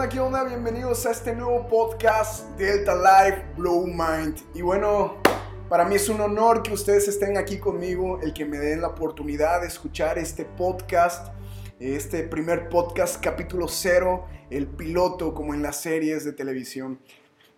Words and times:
¿Qué 0.00 0.06
onda? 0.06 0.08
¿Qué 0.08 0.20
onda? 0.20 0.44
Bienvenidos 0.44 1.04
a 1.04 1.10
este 1.10 1.34
nuevo 1.34 1.68
podcast 1.68 2.48
Delta 2.56 2.94
Life 2.94 3.44
Blow 3.54 3.86
Mind. 3.86 4.38
Y 4.54 4.62
bueno, 4.62 5.18
para 5.68 5.84
mí 5.84 5.96
es 5.96 6.08
un 6.08 6.22
honor 6.22 6.62
que 6.62 6.72
ustedes 6.72 7.06
estén 7.06 7.36
aquí 7.36 7.58
conmigo, 7.58 8.18
el 8.22 8.32
que 8.32 8.46
me 8.46 8.56
den 8.56 8.80
la 8.80 8.88
oportunidad 8.88 9.60
de 9.60 9.66
escuchar 9.66 10.16
este 10.18 10.46
podcast, 10.46 11.34
este 11.78 12.22
primer 12.22 12.70
podcast 12.70 13.22
capítulo 13.22 13.68
cero, 13.68 14.26
el 14.48 14.68
piloto 14.68 15.34
como 15.34 15.52
en 15.52 15.60
las 15.60 15.82
series 15.82 16.24
de 16.24 16.32
televisión. 16.32 16.98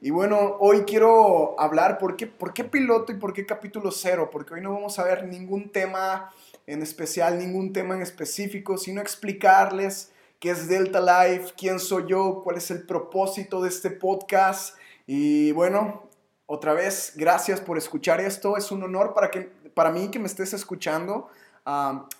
Y 0.01 0.11
bueno, 0.11 0.57
hoy 0.59 0.81
quiero 0.81 1.55
hablar 1.61 1.99
por 1.99 2.17
qué, 2.17 2.27
por 2.27 2.53
qué 2.53 2.65
piloto 2.65 3.13
y 3.13 3.19
por 3.19 3.33
qué 3.33 3.47
capítulo 3.47 3.93
cero, 3.93 4.31
porque 4.33 4.55
hoy 4.55 4.63
no 4.63 4.73
vamos 4.73 4.99
a 4.99 5.05
ver 5.05 5.29
ningún 5.29 5.71
tema 5.71 6.33
en 6.67 6.83
especial, 6.83 7.39
ningún 7.39 7.73
tema 7.73 7.95
en 7.95 8.03
específico, 8.03 8.79
sino 8.79 9.01
explicarles 9.01 10.11
qué 10.43 10.51
es 10.51 10.67
Delta 10.67 11.01
Life, 11.01 11.55
quién 11.57 11.79
soy 11.79 12.07
yo, 12.09 12.41
cuál 12.43 12.57
es 12.57 12.69
el 12.73 12.85
propósito 12.85 13.63
de 13.63 13.69
este 13.69 13.93
podcast. 13.93 14.77
Y 15.07 15.53
bueno, 15.53 16.11
otra 16.47 16.75
vez, 16.75 17.13
gracias 17.15 17.61
por 17.61 17.79
escuchar 17.79 18.21
esto. 18.21 18.57
Es 18.57 18.73
un 18.73 18.83
honor 18.83 19.15
para, 19.15 19.31
que, 19.31 19.53
para 19.73 19.93
mí 19.93 20.11
que 20.11 20.19
me 20.19 20.27
estés 20.27 20.53
escuchando. 20.53 21.29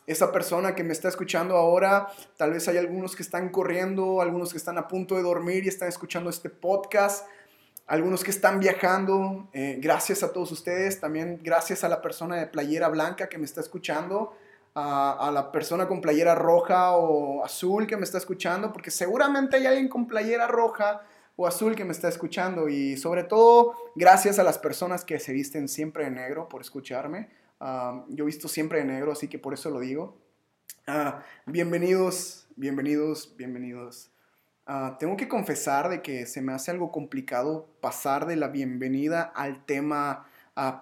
esa 0.07 0.31
persona 0.31 0.77
que 0.77 0.85
me 0.85 0.93
está 0.93 1.09
escuchando 1.09 1.57
ahora, 1.57 2.13
tal 2.37 2.53
vez 2.53 2.69
hay 2.69 2.77
algunos 2.77 3.17
que 3.17 3.25
están 3.25 3.49
corriendo, 3.49 4.21
algunos 4.21 4.53
que 4.53 4.59
están 4.59 4.79
a 4.79 4.87
punto 4.87 5.17
de 5.17 5.23
dormir 5.23 5.65
y 5.65 5.69
están 5.69 5.89
escuchando 5.89 6.31
este 6.31 6.49
podcast, 6.49 7.27
algunos 7.89 8.23
que 8.23 8.31
están 8.31 8.61
viajando. 8.61 9.49
Eh, 9.53 9.81
gracias 9.83 10.23
a 10.23 10.33
todos 10.33 10.53
ustedes, 10.53 11.01
también 11.01 11.41
gracias 11.43 11.83
a 11.83 11.89
la 11.89 12.01
persona 12.01 12.37
de 12.37 12.47
playera 12.47 12.87
blanca 12.87 13.29
que 13.29 13.39
me 13.39 13.47
está 13.47 13.61
escuchando 13.61 14.33
a, 14.75 15.31
la 15.33 15.53
persona 15.53 15.87
con 15.87 16.01
playera 16.01 16.35
roja 16.35 16.93
o 16.97 17.45
azul 17.45 17.87
que 17.87 17.97
me 17.97 18.05
está 18.05 18.19
escuchando, 18.19 18.73
porque 18.73 18.91
seguramente 18.91 19.57
hay 19.57 19.67
alguien 19.67 19.89
con 19.89 20.07
playera 20.07 20.47
roja 20.47 21.03
o 21.37 21.47
azul 21.47 21.75
que 21.75 21.85
me 21.85 21.93
está 21.93 22.09
escuchando 22.09 22.69
y 22.69 22.97
sobre 22.97 23.25
todo 23.25 23.75
gracias 23.95 24.39
a 24.39 24.45
las 24.45 24.59
personas 24.59 25.05
que 25.05 25.19
se 25.19 25.33
visten 25.33 25.69
siempre 25.69 26.05
de 26.05 26.11
negro 26.11 26.49
por 26.49 26.61
escucharme. 26.61 27.29
Uh, 27.61 28.05
yo 28.09 28.25
visto 28.25 28.49
siempre 28.49 28.81
de 28.81 28.85
negro, 28.85 29.13
así 29.13 29.29
que 29.29 29.39
por 29.39 29.55
eso 29.55 29.71
lo 29.71 29.81
digo. 29.81 30.19
Uh, 30.89 31.13
bienvenidos, 31.47 32.47
bienvenidos, 32.57 33.35
bienvenidos. 33.37 34.11
Uh, 34.67 34.97
tengo 34.99 35.17
que 35.17 35.29
confesar 35.29 35.89
de 35.89 36.03
que 36.03 36.27
se 36.27 36.41
me 36.41 36.53
hace 36.53 36.71
algo 36.71 36.91
complicado 36.91 37.69
pasar 37.81 38.27
de 38.27 38.37
la 38.37 38.49
bienvenida 38.49 39.23
al 39.23 39.65
tema 39.65 40.27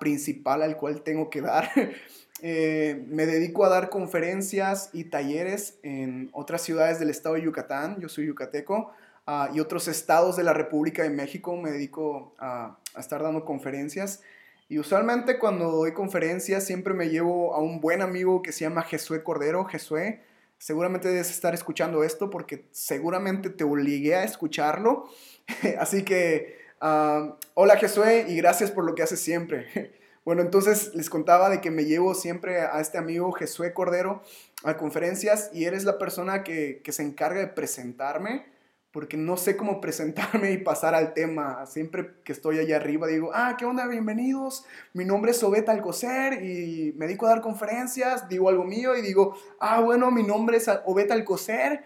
principal 0.01 0.63
al 0.63 0.77
cual 0.77 1.03
tengo 1.03 1.31
que 1.31 1.43
dar. 1.43 1.71
Eh, 2.43 3.05
me 3.09 3.27
dedico 3.27 3.67
a 3.67 3.69
dar 3.69 3.91
conferencias 3.91 4.89
y 4.95 5.05
talleres 5.05 5.79
en 5.83 6.31
otras 6.33 6.63
ciudades 6.63 6.99
del 6.99 7.11
estado 7.11 7.35
de 7.35 7.43
Yucatán, 7.43 8.01
yo 8.01 8.09
soy 8.09 8.27
yucateco, 8.27 8.93
ah, 9.27 9.51
y 9.53 9.61
otros 9.61 9.89
estados 9.89 10.37
de 10.37 10.45
la 10.45 10.55
República 10.55 11.03
de 11.03 11.11
México 11.11 11.55
me 11.57 11.71
dedico 11.71 12.35
a, 12.39 12.79
estar 12.99 13.23
dando 13.23 13.45
conferencias. 13.45 14.23
Y 14.69 14.79
usualmente 14.79 15.39
cuando 15.39 15.71
doy 15.71 15.93
conferencias 15.93 16.65
siempre 16.65 16.95
me 16.95 17.09
llevo 17.09 17.55
a 17.55 17.61
un 17.61 17.81
buen 17.81 18.03
amigo 18.03 18.43
que 18.43 18.53
se 18.53 18.61
llama 18.61 18.83
Jesué 18.83 19.23
Cordero. 19.23 19.65
Jesué, 19.65 20.23
seguramente 20.59 21.09
debes 21.09 21.31
estar 21.31 21.55
escuchando 21.55 22.05
esto 22.05 22.31
porque 22.31 22.65
seguramente 22.71 23.51
te 23.51 23.65
obligué 23.65 24.15
a 24.15 24.25
escucharlo. 24.25 25.09
Así 25.79 26.05
que, 26.05 26.59
ah, 26.81 27.37
hola 27.55 27.77
Jesué 27.77 28.27
y 28.29 28.37
gracias 28.37 28.71
por 28.71 28.85
lo 28.85 28.95
que 28.95 29.03
haces 29.03 29.21
siempre. 29.21 29.93
Bueno, 30.23 30.43
entonces 30.43 30.95
les 30.95 31.09
contaba 31.09 31.49
de 31.49 31.63
que 31.63 31.71
me 31.71 31.87
llevo 31.87 32.15
siempre 32.15 32.61
a 32.61 32.79
este 32.81 32.99
amigo 32.99 33.33
Jesué 33.33 33.73
Cordero 33.73 34.23
a 34.65 34.77
conferencias 34.77 35.51
y 35.55 35.65
eres 35.65 35.85
la 35.85 35.97
persona 35.97 36.45
que, 36.45 36.83
se 36.87 37.03
encarga 37.03 37.41
de 37.41 37.47
presentarme 37.47 38.45
porque 38.93 39.17
no 39.17 39.39
sé 39.39 39.57
cómo 39.57 39.81
presentarme 39.81 40.53
y 40.53 40.59
pasar 40.59 40.95
al 40.95 41.15
tema. 41.15 41.65
Siempre 41.65 42.17
que 42.23 42.33
estoy 42.33 42.59
allá 42.59 42.77
arriba 42.77 43.07
digo, 43.07 43.31
ah, 43.33 43.57
¿qué 43.59 43.65
onda? 43.65 43.87
Bienvenidos. 43.87 44.67
Mi 44.93 45.07
nombre 45.07 45.31
es 45.31 45.43
Obeta 45.43 45.73
Alcocer 45.73 46.45
y 46.45 46.93
me 46.99 47.07
dedico 47.07 47.25
a 47.25 47.31
dar 47.31 47.41
conferencias. 47.41 48.29
Digo 48.29 48.51
algo 48.51 48.65
mío 48.65 48.95
y 48.97 49.01
digo, 49.01 49.35
ah, 49.59 49.81
bueno, 49.81 50.11
mi 50.11 50.23
nombre 50.23 50.59
es 50.59 50.69
Obeta 50.85 51.15
Alcocer. 51.15 51.83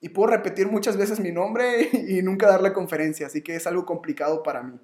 Y 0.00 0.08
puedo 0.08 0.26
repetir 0.32 0.66
muchas 0.66 0.96
veces 0.96 1.20
mi 1.20 1.30
nombre 1.30 1.88
y 2.08 2.20
nunca 2.22 2.48
dar 2.48 2.62
la 2.62 2.72
conferencia. 2.72 3.28
Así 3.28 3.42
que 3.42 3.54
es 3.54 3.66
algo 3.68 3.86
complicado 3.86 4.42
para 4.42 4.64
mí. 4.64 4.80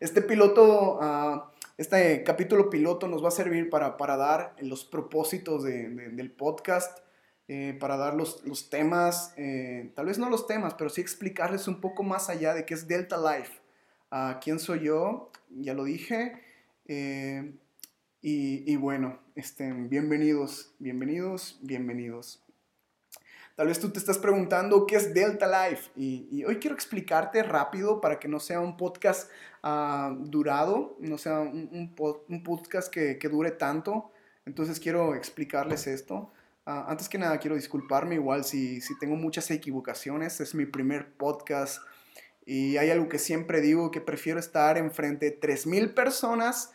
Este 0.00 0.22
piloto... 0.22 0.98
Uh, 0.98 1.53
este 1.76 2.22
capítulo 2.22 2.70
piloto 2.70 3.08
nos 3.08 3.24
va 3.24 3.28
a 3.28 3.32
servir 3.32 3.68
para, 3.68 4.16
dar 4.16 4.54
los 4.60 4.84
propósitos 4.84 5.64
del 5.64 6.30
podcast, 6.30 7.00
eh, 7.48 7.76
para 7.78 7.96
dar 7.96 8.14
los, 8.14 8.70
temas, 8.70 9.34
eh, 9.36 9.92
tal 9.94 10.06
vez 10.06 10.18
no 10.18 10.30
los 10.30 10.46
temas, 10.46 10.74
pero 10.74 10.88
sí 10.88 11.00
explicarles 11.00 11.66
un 11.66 11.80
poco 11.80 12.02
más 12.02 12.30
allá 12.30 12.54
de 12.54 12.64
qué 12.64 12.74
es 12.74 12.86
Delta 12.86 13.16
Life. 13.18 13.60
Uh, 14.12 14.38
¿Quién 14.40 14.60
soy 14.60 14.84
yo? 14.84 15.32
Ya 15.50 15.74
lo 15.74 15.84
dije. 15.84 16.40
Eh, 16.86 17.54
y, 18.22 18.72
y, 18.72 18.76
bueno, 18.76 19.18
este, 19.34 19.72
bienvenidos, 19.72 20.74
bienvenidos, 20.78 21.58
bienvenidos. 21.60 22.43
Tal 23.54 23.68
vez 23.68 23.78
tú 23.78 23.90
te 23.90 24.00
estás 24.00 24.18
preguntando 24.18 24.84
qué 24.84 24.96
es 24.96 25.14
Delta 25.14 25.46
Life 25.46 25.90
y, 25.94 26.44
hoy 26.44 26.56
quiero 26.56 26.74
explicarte 26.74 27.40
rápido 27.44 28.00
para 28.00 28.18
que 28.18 28.26
no 28.26 28.40
sea 28.40 28.58
un 28.58 28.76
podcast 28.76 29.30
uh, 29.62 30.12
durado, 30.16 30.96
no 30.98 31.18
sea 31.18 31.38
un, 31.38 31.94
un, 32.28 32.42
podcast 32.42 32.92
que, 32.92 33.16
que, 33.16 33.28
dure 33.28 33.52
tanto. 33.52 34.10
Entonces 34.44 34.80
quiero 34.80 35.14
explicarles 35.14 35.86
esto. 35.86 36.32
Uh, 36.66 36.88
antes 36.88 37.08
que 37.08 37.16
nada 37.16 37.38
quiero 37.38 37.54
disculparme 37.54 38.16
igual 38.16 38.44
si, 38.44 38.80
si 38.80 38.98
tengo 38.98 39.14
muchas 39.14 39.48
equivocaciones. 39.52 40.40
Es 40.40 40.56
mi 40.56 40.66
primer 40.66 41.12
podcast 41.12 41.80
y 42.46 42.76
hay 42.76 42.90
algo 42.90 43.08
que 43.08 43.18
siempre 43.18 43.60
digo 43.60 43.90
que 43.90 44.00
prefiero 44.00 44.40
estar 44.40 44.78
enfrente 44.78 45.26
de 45.26 45.40
3.000 45.40 45.94
personas 45.94 46.72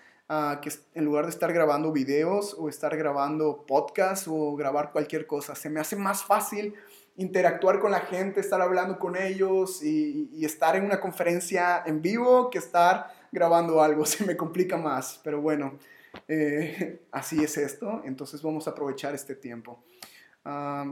que 0.62 0.72
en 0.94 1.06
lugar 1.06 1.26
de 1.26 1.32
estar 1.32 1.52
grabando 1.52 1.92
videos 1.92 2.56
o 2.60 2.70
estar 2.70 2.96
grabando 2.96 3.66
podcasts 3.66 4.28
o 4.28 4.56
grabar 4.56 4.92
cualquier 4.92 5.26
cosa, 5.26 5.56
se 5.56 5.72
me 5.72 5.80
hace 5.80 5.96
más 5.96 6.24
fácil 6.24 6.76
interactuar 7.18 7.80
con 7.80 7.92
la 7.92 8.02
gente, 8.02 8.40
estar 8.40 8.62
hablando 8.62 9.00
con 9.00 9.16
ellos 9.16 9.84
y, 9.84 10.46
estar 10.46 10.76
en 10.76 10.86
una 10.86 11.00
conferencia 11.00 11.84
en 11.86 12.02
vivo 12.02 12.50
que 12.50 12.60
estar 12.60 13.12
grabando 13.32 13.82
algo, 13.82 14.06
se 14.06 14.24
me 14.24 14.38
complica 14.38 14.78
más, 14.78 15.20
pero 15.24 15.42
bueno, 15.42 15.80
eh, 16.28 17.02
así 17.12 17.44
es 17.44 17.58
esto, 17.58 18.02
entonces 18.06 18.42
vamos 18.44 18.68
a 18.68 18.72
aprovechar 18.72 19.16
este 19.16 19.36
tiempo. 19.36 19.84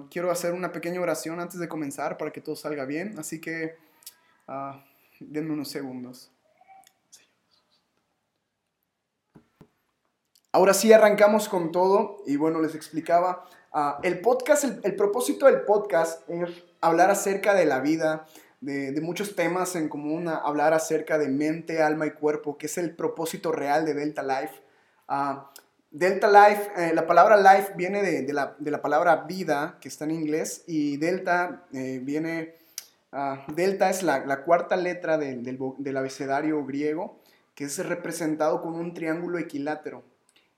quiero 0.10 0.32
hacer 0.32 0.54
una 0.54 0.72
pequeña 0.72 1.00
oración 1.00 1.40
antes 1.40 1.60
de 1.60 1.68
comenzar 1.68 2.18
para 2.18 2.32
que 2.32 2.42
todo 2.42 2.56
salga 2.56 2.86
bien, 2.86 3.14
así 3.20 3.40
que 3.40 3.78
uh, 4.48 4.78
denme 5.20 5.54
unos 5.54 5.70
segundos. 5.70 6.32
Ahora 10.58 10.74
sí 10.74 10.92
arrancamos 10.92 11.50
con 11.50 11.72
todo 11.72 12.24
y 12.26 12.36
bueno, 12.36 12.60
les 12.60 12.74
explicaba, 12.74 13.46
ah, 13.74 14.00
el 14.02 14.22
podcast, 14.22 14.64
el, 14.84 14.96
propósito 14.96 15.46
del 15.46 15.62
podcast 15.62 16.28
es 16.28 16.50
hablar 16.82 17.12
acerca 17.12 17.54
de 17.54 17.66
la 17.66 17.80
vida, 17.80 18.26
de, 18.60 19.00
muchos 19.04 19.36
temas 19.36 19.76
en 19.76 19.88
común, 19.88 20.28
hablar 20.28 20.74
acerca 20.74 21.20
de 21.20 21.30
mente, 21.30 21.84
alma 21.84 22.08
y 22.08 22.12
cuerpo, 22.14 22.58
que 22.58 22.66
es 22.66 22.80
el 22.80 22.96
propósito 22.96 23.52
real 23.52 23.86
de 23.86 23.94
Delta 23.94 24.24
Life. 24.24 24.56
Ah, 25.08 25.52
Delta 25.92 26.28
Life, 26.28 26.72
eh, 26.76 26.92
la 26.96 27.06
palabra 27.06 27.38
life 27.38 27.74
viene 27.76 28.02
de, 28.02 28.34
la, 28.34 28.82
palabra 28.82 29.26
vida, 29.28 29.78
que 29.80 29.90
está 29.90 30.06
en 30.06 30.12
inglés, 30.12 30.64
y 30.66 30.98
Delta 30.98 31.68
eh, 31.72 32.00
viene, 32.02 32.56
ah, 33.12 33.46
Delta 33.54 33.92
es 33.92 34.02
la, 34.02 34.42
cuarta 34.44 34.76
letra 34.76 35.20
del, 35.20 35.44
del 35.78 35.98
abecedario 35.98 36.66
griego, 36.66 37.20
que 37.54 37.66
es 37.66 37.78
representado 37.86 38.64
con 38.64 38.74
un 38.74 38.96
triángulo 38.96 39.38
equilátero. 39.38 40.17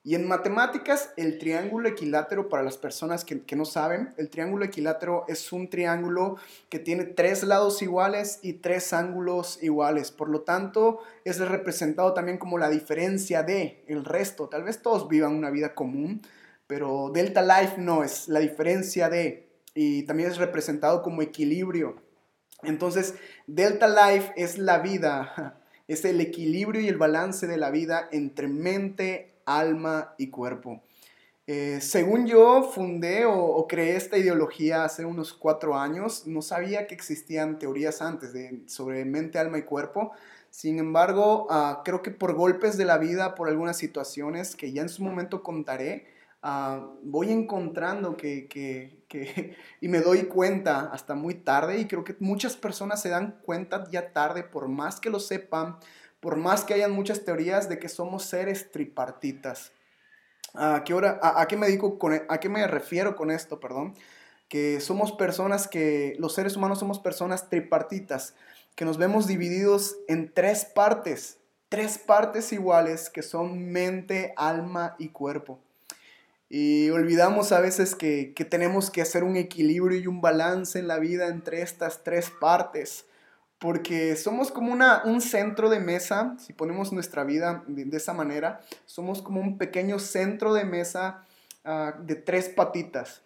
Y 0.10 0.16
en 0.16 0.28
matemáticas, 0.28 1.12
el 1.18 1.38
triángulo 1.38 1.88
equilátero, 1.88 2.50
para 2.50 2.64
las 2.64 2.80
personas 2.80 3.24
que, 3.24 3.56
no 3.56 3.64
saben, 3.64 4.12
el 4.18 4.32
triángulo 4.32 4.66
equilátero 4.66 5.24
es 5.28 5.54
un 5.54 5.70
triángulo 5.70 6.38
que 6.70 6.80
tiene 6.80 7.04
tres 7.04 7.44
lados 7.44 7.84
iguales 7.84 8.40
y 8.42 8.54
tres 8.54 8.92
ángulos 8.92 9.62
iguales. 9.62 10.10
Por 10.10 10.30
lo 10.30 10.42
tanto, 10.42 10.98
es 11.26 11.38
representado 11.38 12.16
también 12.16 12.40
como 12.40 12.58
la 12.58 12.72
diferencia 12.72 13.44
de 13.44 13.84
el 13.86 14.04
resto. 14.04 14.50
Tal 14.50 14.64
vez 14.64 14.82
todos 14.82 15.08
vivan 15.08 15.36
una 15.36 15.52
vida 15.52 15.76
común, 15.76 16.24
pero 16.66 17.12
Delta 17.14 17.44
Life 17.44 17.76
no, 17.78 18.04
es 18.04 18.28
la 18.30 18.40
diferencia 18.40 19.10
de. 19.10 19.48
Y 19.76 20.08
también 20.08 20.32
es 20.32 20.38
representado 20.38 21.04
como 21.04 21.22
equilibrio. 21.22 22.02
Entonces, 22.64 23.14
Delta 23.46 23.88
Life 23.88 24.34
es 24.38 24.58
la 24.58 24.80
vida, 24.80 25.62
es 25.88 26.04
el 26.04 26.20
equilibrio 26.20 26.82
y 26.82 26.88
el 26.88 26.98
balance 26.98 27.46
de 27.46 27.58
la 27.58 27.70
vida 27.70 28.10
entre 28.12 28.48
mente, 28.48 29.36
alma 29.58 30.14
y 30.18 30.30
cuerpo. 30.30 30.82
Eh, 31.52 31.82
según 31.82 32.28
yo 32.28 32.62
fundé 32.62 33.26
o, 33.26 33.66
creé 33.68 33.96
esta 33.96 34.20
ideología 34.20 34.84
hace 34.84 35.04
unos 35.04 35.34
cuatro 35.34 35.76
años, 35.76 36.28
no 36.28 36.44
sabía 36.44 36.86
que 36.86 36.94
existían 36.94 37.58
teorías 37.58 38.04
antes 38.04 38.34
de, 38.34 38.62
sobre 38.68 39.04
mente, 39.04 39.40
alma 39.40 39.58
y 39.58 39.64
cuerpo. 39.64 40.12
Sin 40.52 40.78
embargo, 40.78 41.48
ah, 41.50 41.82
creo 41.84 42.04
que 42.04 42.12
por 42.12 42.36
golpes 42.36 42.78
de 42.78 42.86
la 42.86 43.00
vida, 43.00 43.34
por 43.34 43.50
algunas 43.50 43.78
situaciones 43.78 44.56
que 44.56 44.72
ya 44.72 44.84
en 44.84 44.90
su 44.90 45.04
momento 45.04 45.42
contaré, 45.42 46.06
ah, 46.44 46.88
voy 47.02 47.32
encontrando 47.32 48.16
que, 48.16 48.48
que, 48.48 49.04
y 49.82 49.88
me 49.88 50.02
doy 50.02 50.26
cuenta 50.26 50.92
hasta 50.92 51.16
muy 51.16 51.34
tarde 51.34 51.80
y 51.80 51.88
creo 51.88 52.04
que 52.04 52.16
muchas 52.20 52.58
personas 52.58 53.02
se 53.02 53.10
dan 53.10 53.40
cuenta 53.42 53.90
ya 53.90 54.14
tarde, 54.14 54.44
por 54.44 54.68
más 54.68 55.00
que 55.00 55.10
lo 55.10 55.20
sepan, 55.20 55.78
por 56.20 56.36
más 56.36 56.64
que 56.64 56.74
hayan 56.74 56.92
muchas 56.92 57.24
teorías 57.24 57.70
de 57.70 57.80
que 57.80 57.90
somos 57.90 58.26
seres 58.26 58.72
tripartitas. 58.72 59.72
¿A 60.54 60.84
qué, 60.84 60.94
hora, 60.94 61.20
a, 61.22 61.48
qué 61.48 61.58
me 61.58 61.68
digo 61.68 62.00
con, 62.00 62.14
e, 62.14 62.24
¿A 62.28 62.40
qué 62.40 62.50
me 62.50 62.66
refiero 62.68 63.16
con 63.16 63.32
esto? 63.32 63.60
Perdón. 63.60 63.94
Que 64.48 64.80
somos 64.80 65.12
personas 65.12 65.68
que, 65.68 66.16
los 66.18 66.34
seres 66.34 66.56
humanos 66.56 66.80
somos 66.80 67.00
personas 67.00 67.50
tripartitas, 67.50 68.34
que 68.76 68.84
nos 68.84 68.98
vemos 68.98 69.28
divididos 69.28 69.98
en 70.08 70.34
tres 70.34 70.66
partes, 70.66 71.38
tres 71.70 72.00
partes 72.00 72.52
iguales 72.52 73.12
que 73.12 73.22
son 73.22 73.72
mente, 73.72 74.34
alma 74.36 74.96
y 74.98 75.10
cuerpo. 75.10 75.60
Y 76.50 76.90
olvidamos 76.90 77.52
a 77.52 77.60
veces 77.60 77.94
que, 77.94 78.34
que, 78.34 78.44
tenemos 78.44 78.90
que 78.90 79.04
hacer 79.04 79.24
un 79.24 79.36
equilibrio 79.36 80.00
y 80.00 80.08
un 80.08 80.20
balance 80.20 80.80
en 80.80 80.88
la 80.88 80.98
vida 80.98 81.28
entre 81.28 81.62
estas 81.62 82.04
tres 82.04 82.32
partes 82.42 83.06
porque 83.60 84.16
somos 84.16 84.52
como 84.52 84.72
una, 84.72 85.04
un 85.04 85.20
centro 85.20 85.70
de 85.70 85.82
mesa, 85.82 86.36
si 86.40 86.54
ponemos 86.54 86.94
nuestra 86.94 87.26
vida 87.26 87.64
de, 87.68 87.96
esa 87.96 88.14
manera, 88.14 88.62
somos 88.86 89.22
como 89.22 89.42
un 89.42 89.58
pequeño 89.58 90.00
centro 90.00 90.54
de 90.54 90.64
mesa 90.64 91.26
ah, 91.66 91.94
de 92.00 92.16
tres 92.16 92.48
patitas. 92.48 93.22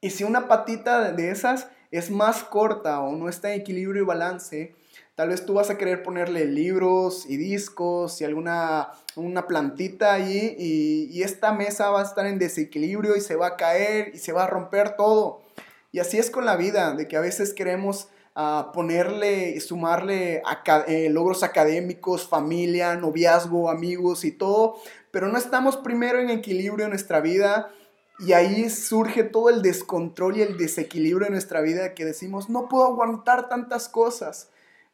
Y 0.00 0.10
si 0.10 0.24
una 0.24 0.48
patita 0.48 1.12
de 1.12 1.30
esas 1.30 1.68
es 1.92 2.10
más 2.10 2.42
corta 2.42 3.00
o 3.00 3.16
no 3.16 3.28
está 3.28 3.52
en 3.52 3.60
equilibrio 3.60 4.02
y 4.02 4.06
balance, 4.06 4.74
tal 5.14 5.28
vez 5.28 5.46
tú 5.46 5.54
vas 5.54 5.70
a 5.70 5.78
querer 5.78 6.02
ponerle 6.02 6.44
libros 6.44 7.24
y 7.28 7.36
discos 7.36 8.20
y 8.20 8.24
alguna 8.24 8.88
una 9.14 9.46
plantita 9.46 10.14
ahí 10.14 10.54
y, 10.58 11.08
y 11.10 11.22
esta 11.22 11.52
mesa 11.52 11.90
va 11.90 12.00
a 12.00 12.04
estar 12.04 12.26
en 12.26 12.38
desequilibrio 12.38 13.16
y 13.16 13.20
se 13.20 13.36
va 13.36 13.48
a 13.48 13.56
caer 13.56 14.12
y 14.14 14.18
se 14.18 14.32
va 14.32 14.44
a 14.44 14.46
romper 14.48 14.96
todo. 14.96 15.42
Y 15.90 16.00
así 16.00 16.18
es 16.18 16.30
con 16.30 16.44
la 16.44 16.56
vida, 16.56 16.92
de 16.94 17.08
que 17.08 17.16
a 17.16 17.20
veces 17.20 17.54
queremos 17.54 18.08
a 18.40 18.70
ponerle, 18.72 19.58
sumarle 19.58 20.42
eh, 20.86 21.08
logros 21.10 21.42
académicos, 21.42 22.28
familia, 22.28 22.94
noviazgo, 22.94 23.68
amigos 23.68 24.24
y 24.24 24.30
todo, 24.30 24.76
pero 25.10 25.26
no 25.26 25.36
estamos 25.36 25.76
primero 25.76 26.20
en 26.20 26.30
equilibrio 26.30 26.84
en 26.84 26.92
nuestra 26.92 27.20
vida 27.20 27.72
y 28.20 28.34
ahí 28.34 28.70
surge 28.70 29.24
todo 29.24 29.50
el 29.50 29.60
descontrol 29.60 30.36
y 30.36 30.42
el 30.42 30.56
desequilibrio 30.56 31.26
en 31.26 31.32
nuestra 31.32 31.60
vida 31.62 31.94
que 31.94 32.04
decimos, 32.04 32.48
no 32.48 32.68
puedo 32.68 32.84
aguantar 32.84 33.48
tantas 33.48 33.88
cosas. 33.88 34.50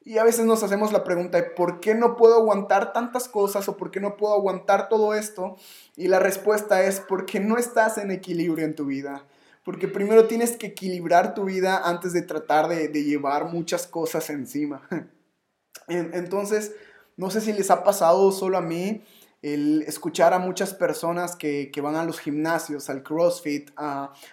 Y 0.06 0.16
a 0.16 0.24
veces 0.24 0.46
nos 0.46 0.62
hacemos 0.62 0.90
la 0.90 1.04
pregunta, 1.04 1.38
¿por 1.54 1.80
qué 1.80 1.94
no 1.94 2.16
puedo 2.16 2.36
aguantar 2.36 2.94
tantas 2.94 3.28
cosas 3.28 3.68
o 3.68 3.76
por 3.76 3.90
qué 3.90 4.00
no 4.00 4.16
puedo 4.16 4.32
aguantar 4.32 4.88
todo 4.88 5.12
esto? 5.12 5.56
Y 5.96 6.08
la 6.08 6.18
respuesta 6.18 6.82
es 6.82 7.00
porque 7.00 7.40
no 7.40 7.58
estás 7.58 7.98
en 7.98 8.10
equilibrio 8.10 8.64
en 8.64 8.74
tu 8.74 8.86
vida 8.86 9.26
porque 9.64 9.88
primero 9.88 10.26
tienes 10.26 10.56
que 10.56 10.68
equilibrar 10.68 11.34
tu 11.34 11.44
vida 11.44 11.80
antes 11.84 12.12
de 12.12 12.22
tratar 12.22 12.68
de, 12.68 12.88
llevar 13.02 13.46
muchas 13.46 13.86
cosas 13.86 14.28
encima. 14.30 14.86
Entonces, 15.88 16.72
no 17.16 17.30
sé 17.30 17.40
si 17.40 17.52
les 17.52 17.70
ha 17.70 17.82
pasado 17.82 18.30
solo 18.30 18.58
a 18.58 18.60
mí 18.60 19.02
el 19.42 19.82
escuchar 19.82 20.32
a 20.32 20.38
muchas 20.38 20.72
personas 20.72 21.36
que, 21.36 21.70
van 21.82 21.96
a 21.96 22.04
los 22.04 22.18
gimnasios, 22.18 22.88
al 22.88 23.02
CrossFit, 23.02 23.70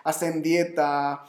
hacen 0.03 0.41
dieta, 0.41 1.23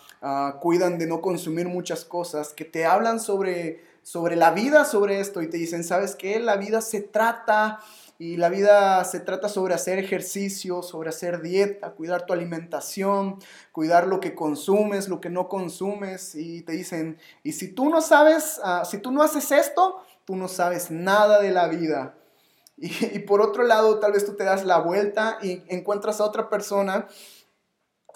cuidan 0.61 0.99
de 0.99 1.07
no 1.07 1.21
consumir 1.21 1.67
muchas 1.67 2.05
cosas, 2.05 2.53
que 2.53 2.65
te 2.65 2.85
hablan 2.85 3.19
sobre, 3.19 3.83
sobre 4.03 4.37
la 4.37 4.53
vida, 4.53 4.85
sobre 4.85 5.21
esto 5.21 5.43
y 5.43 5.51
te 5.51 5.57
dicen, 5.57 5.83
¿sabes 5.83 6.15
qué? 6.15 6.39
La 6.39 6.57
vida 6.57 6.81
se 6.81 7.01
trata 7.01 7.81
y 8.23 8.37
la 8.37 8.51
vida 8.51 9.03
se 9.03 9.19
trata 9.19 9.49
sobre 9.49 9.75
hacer 9.75 9.99
ejercicio, 9.99 10.85
sobre 10.85 11.09
hacer 11.09 11.43
dieta, 11.43 11.91
cuidar 11.91 12.25
tu 12.25 12.33
alimentación, 12.33 13.41
cuidar 13.73 14.07
lo 14.07 14.21
que 14.21 14.33
consumes, 14.33 15.09
lo 15.09 15.21
que 15.21 15.29
no 15.29 15.49
consumes. 15.49 16.37
Y 16.37 16.63
te 16.63 16.71
dicen, 16.71 17.19
y 17.43 17.51
si 17.51 17.73
tú 17.73 17.91
no 17.91 18.01
sabes, 18.01 18.61
ah, 18.63 18.85
si 18.85 18.99
tú 18.99 19.11
no 19.11 19.25
haces 19.25 19.51
esto, 19.51 20.05
tú 20.25 20.37
no 20.37 20.47
sabes 20.47 20.93
nada 20.93 21.43
de 21.43 21.51
la 21.51 21.67
vida. 21.67 22.15
y 22.77 23.19
por 23.19 23.41
otro 23.41 23.65
lado, 23.65 23.99
tal 23.99 24.13
vez 24.13 24.25
tú 24.25 24.37
te 24.37 24.45
das 24.45 24.65
la 24.65 24.79
vuelta 24.79 25.39
y 25.43 25.65
encuentras 25.67 26.21
a 26.21 26.25
otra 26.25 26.49
persona 26.49 27.09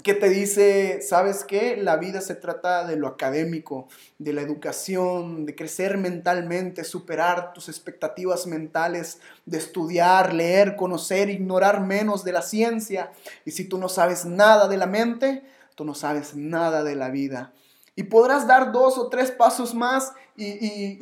que 0.02 0.14
te 0.14 0.28
dice, 0.28 1.00
¿sabes 1.02 1.44
qué? 1.44 1.76
La 1.76 1.96
vida 1.96 2.20
se 2.20 2.34
trata 2.34 2.87
de 2.87 2.96
lo 2.96 3.08
académico, 3.08 3.88
de 4.19 4.32
la 4.32 4.43
educación, 4.43 5.46
de 5.46 5.54
crecer 5.54 5.98
mentalmente, 5.98 6.84
superar 6.84 7.52
tus 7.52 7.69
expectativas 7.69 8.46
mentales, 8.46 9.20
de 9.46 9.58
estudiar, 9.58 10.32
leer, 10.32 10.76
conocer, 10.76 11.31
ignorar 11.31 11.81
menos 11.81 12.25
de 12.25 12.32
la 12.32 12.43
ciencia. 12.43 13.10
Y 13.44 13.50
si 13.52 13.69
tú 13.69 13.78
no 13.78 13.88
sabes 13.88 14.25
nada 14.25 14.69
de 14.69 14.76
la 14.76 14.87
mente, 14.87 15.43
tú 15.75 15.84
no 15.84 15.94
sabes 15.94 16.34
nada 16.37 16.84
de 16.84 16.94
la 16.94 17.10
vida. 17.10 17.52
Y 17.96 18.04
podrás 18.04 18.46
dar 18.46 18.72
dos 18.72 18.98
o 18.98 19.08
tres 19.08 19.31
pasos 19.31 19.75
más 19.75 20.12
y, 20.37 20.98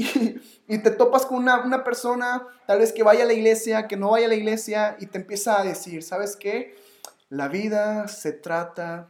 y, 0.68 0.78
te 0.78 0.90
topas 0.92 1.26
con 1.26 1.38
una, 1.38 1.64
una 1.64 1.82
persona, 1.82 2.46
tal 2.66 2.78
vez 2.78 2.92
que 2.92 3.02
vaya 3.02 3.24
a 3.24 3.26
la 3.26 3.32
iglesia, 3.32 3.88
que 3.88 3.96
no 3.96 4.10
vaya 4.10 4.26
a 4.26 4.28
la 4.28 4.36
iglesia, 4.36 4.96
y 5.00 5.06
te 5.06 5.18
empieza 5.18 5.60
a 5.60 5.64
decir, 5.64 6.02
¿sabes 6.04 6.36
qué? 6.36 6.76
La 7.34 7.48
vida 7.48 8.06
se 8.06 8.30
trata 8.30 9.08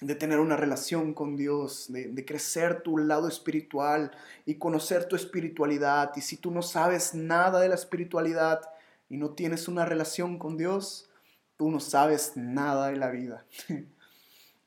de 0.00 0.14
tener 0.14 0.40
una 0.40 0.56
relación 0.56 1.12
con 1.12 1.36
Dios, 1.36 1.92
de, 1.92 2.24
crecer 2.24 2.80
tu 2.80 2.96
lado 2.96 3.28
espiritual 3.28 4.10
y 4.46 4.54
conocer 4.54 5.04
tu 5.04 5.16
espiritualidad. 5.16 6.12
Y 6.16 6.22
si 6.22 6.38
tú 6.38 6.50
no 6.50 6.62
sabes 6.62 7.12
nada 7.12 7.60
de 7.60 7.68
la 7.68 7.74
espiritualidad 7.74 8.62
y 9.10 9.18
no 9.18 9.34
tienes 9.34 9.68
una 9.68 9.84
relación 9.84 10.38
con 10.38 10.56
Dios, 10.56 11.10
tú 11.58 11.70
no 11.70 11.78
sabes 11.78 12.32
nada 12.36 12.88
de 12.88 12.96
la 12.96 13.10
vida. 13.10 13.44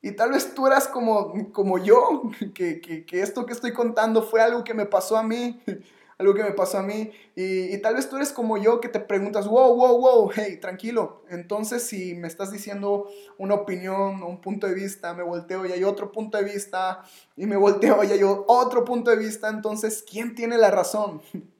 Y 0.02 0.12
tal 0.12 0.30
vez 0.30 0.54
tú 0.54 0.68
eras 0.68 0.86
como, 0.86 1.50
como 1.52 1.78
yo, 1.78 2.30
que, 2.54 2.80
que 2.80 3.20
esto 3.20 3.44
que 3.44 3.54
estoy 3.54 3.72
contando 3.72 4.22
fue 4.22 4.40
algo 4.40 4.62
que 4.62 4.74
me 4.74 4.86
pasó 4.86 5.16
a 5.16 5.24
mí 5.24 5.60
algo 6.18 6.34
que 6.34 6.42
me 6.42 6.52
pasó 6.52 6.78
a 6.78 6.82
mí. 6.82 7.12
Y, 7.34 7.76
tal 7.78 7.94
vez 7.94 8.08
tú 8.08 8.16
eres 8.16 8.32
como 8.32 8.56
yo 8.56 8.80
que 8.80 8.88
te 8.88 9.00
preguntas, 9.00 9.46
wow, 9.46 9.74
wow, 9.74 9.98
wow, 9.98 10.30
hey, 10.34 10.58
tranquilo. 10.60 11.22
Entonces, 11.28 11.82
si 11.82 12.14
me 12.14 12.28
estás 12.28 12.50
diciendo 12.52 13.08
una 13.38 13.54
opinión 13.54 14.22
o 14.22 14.26
un 14.26 14.40
punto 14.40 14.66
de 14.66 14.74
vista, 14.74 15.14
me 15.14 15.22
volteo 15.22 15.66
y 15.66 15.72
hay 15.72 15.84
otro 15.84 16.12
punto 16.12 16.38
de 16.38 16.44
vista, 16.44 17.02
y 17.36 17.46
me 17.46 17.56
volteo 17.56 18.02
y 18.04 18.12
hay 18.12 18.20
otro 18.22 18.84
punto 18.84 19.10
de 19.10 19.18
vista, 19.18 19.48
entonces, 19.48 20.04
¿quién 20.08 20.34
tiene 20.34 20.58
la 20.58 20.70
razón? 20.70 21.22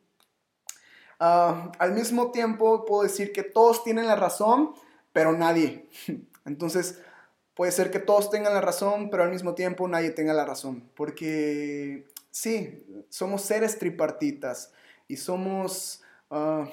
Ah, 1.18 1.72
al 1.78 1.92
mismo 1.92 2.30
tiempo, 2.30 2.84
puedo 2.84 3.02
decir 3.02 3.32
que 3.32 3.42
todos 3.42 3.82
tienen 3.82 4.06
la 4.06 4.16
razón, 4.16 4.74
pero 5.14 5.32
nadie. 5.32 5.88
Entonces, 6.44 7.00
puede 7.54 7.72
ser 7.72 7.90
que 7.90 7.98
todos 7.98 8.28
tengan 8.28 8.52
la 8.52 8.60
razón, 8.60 9.08
pero 9.08 9.22
al 9.22 9.30
mismo 9.30 9.54
tiempo 9.54 9.88
nadie 9.88 10.10
tenga 10.10 10.34
la 10.34 10.44
razón. 10.44 10.90
Porque 10.94 12.06
sí, 12.36 12.84
somos 13.08 13.42
seres 13.42 13.78
tripartitas 13.78 14.70
y 15.08 15.16
somos, 15.16 16.02
ah, 16.30 16.68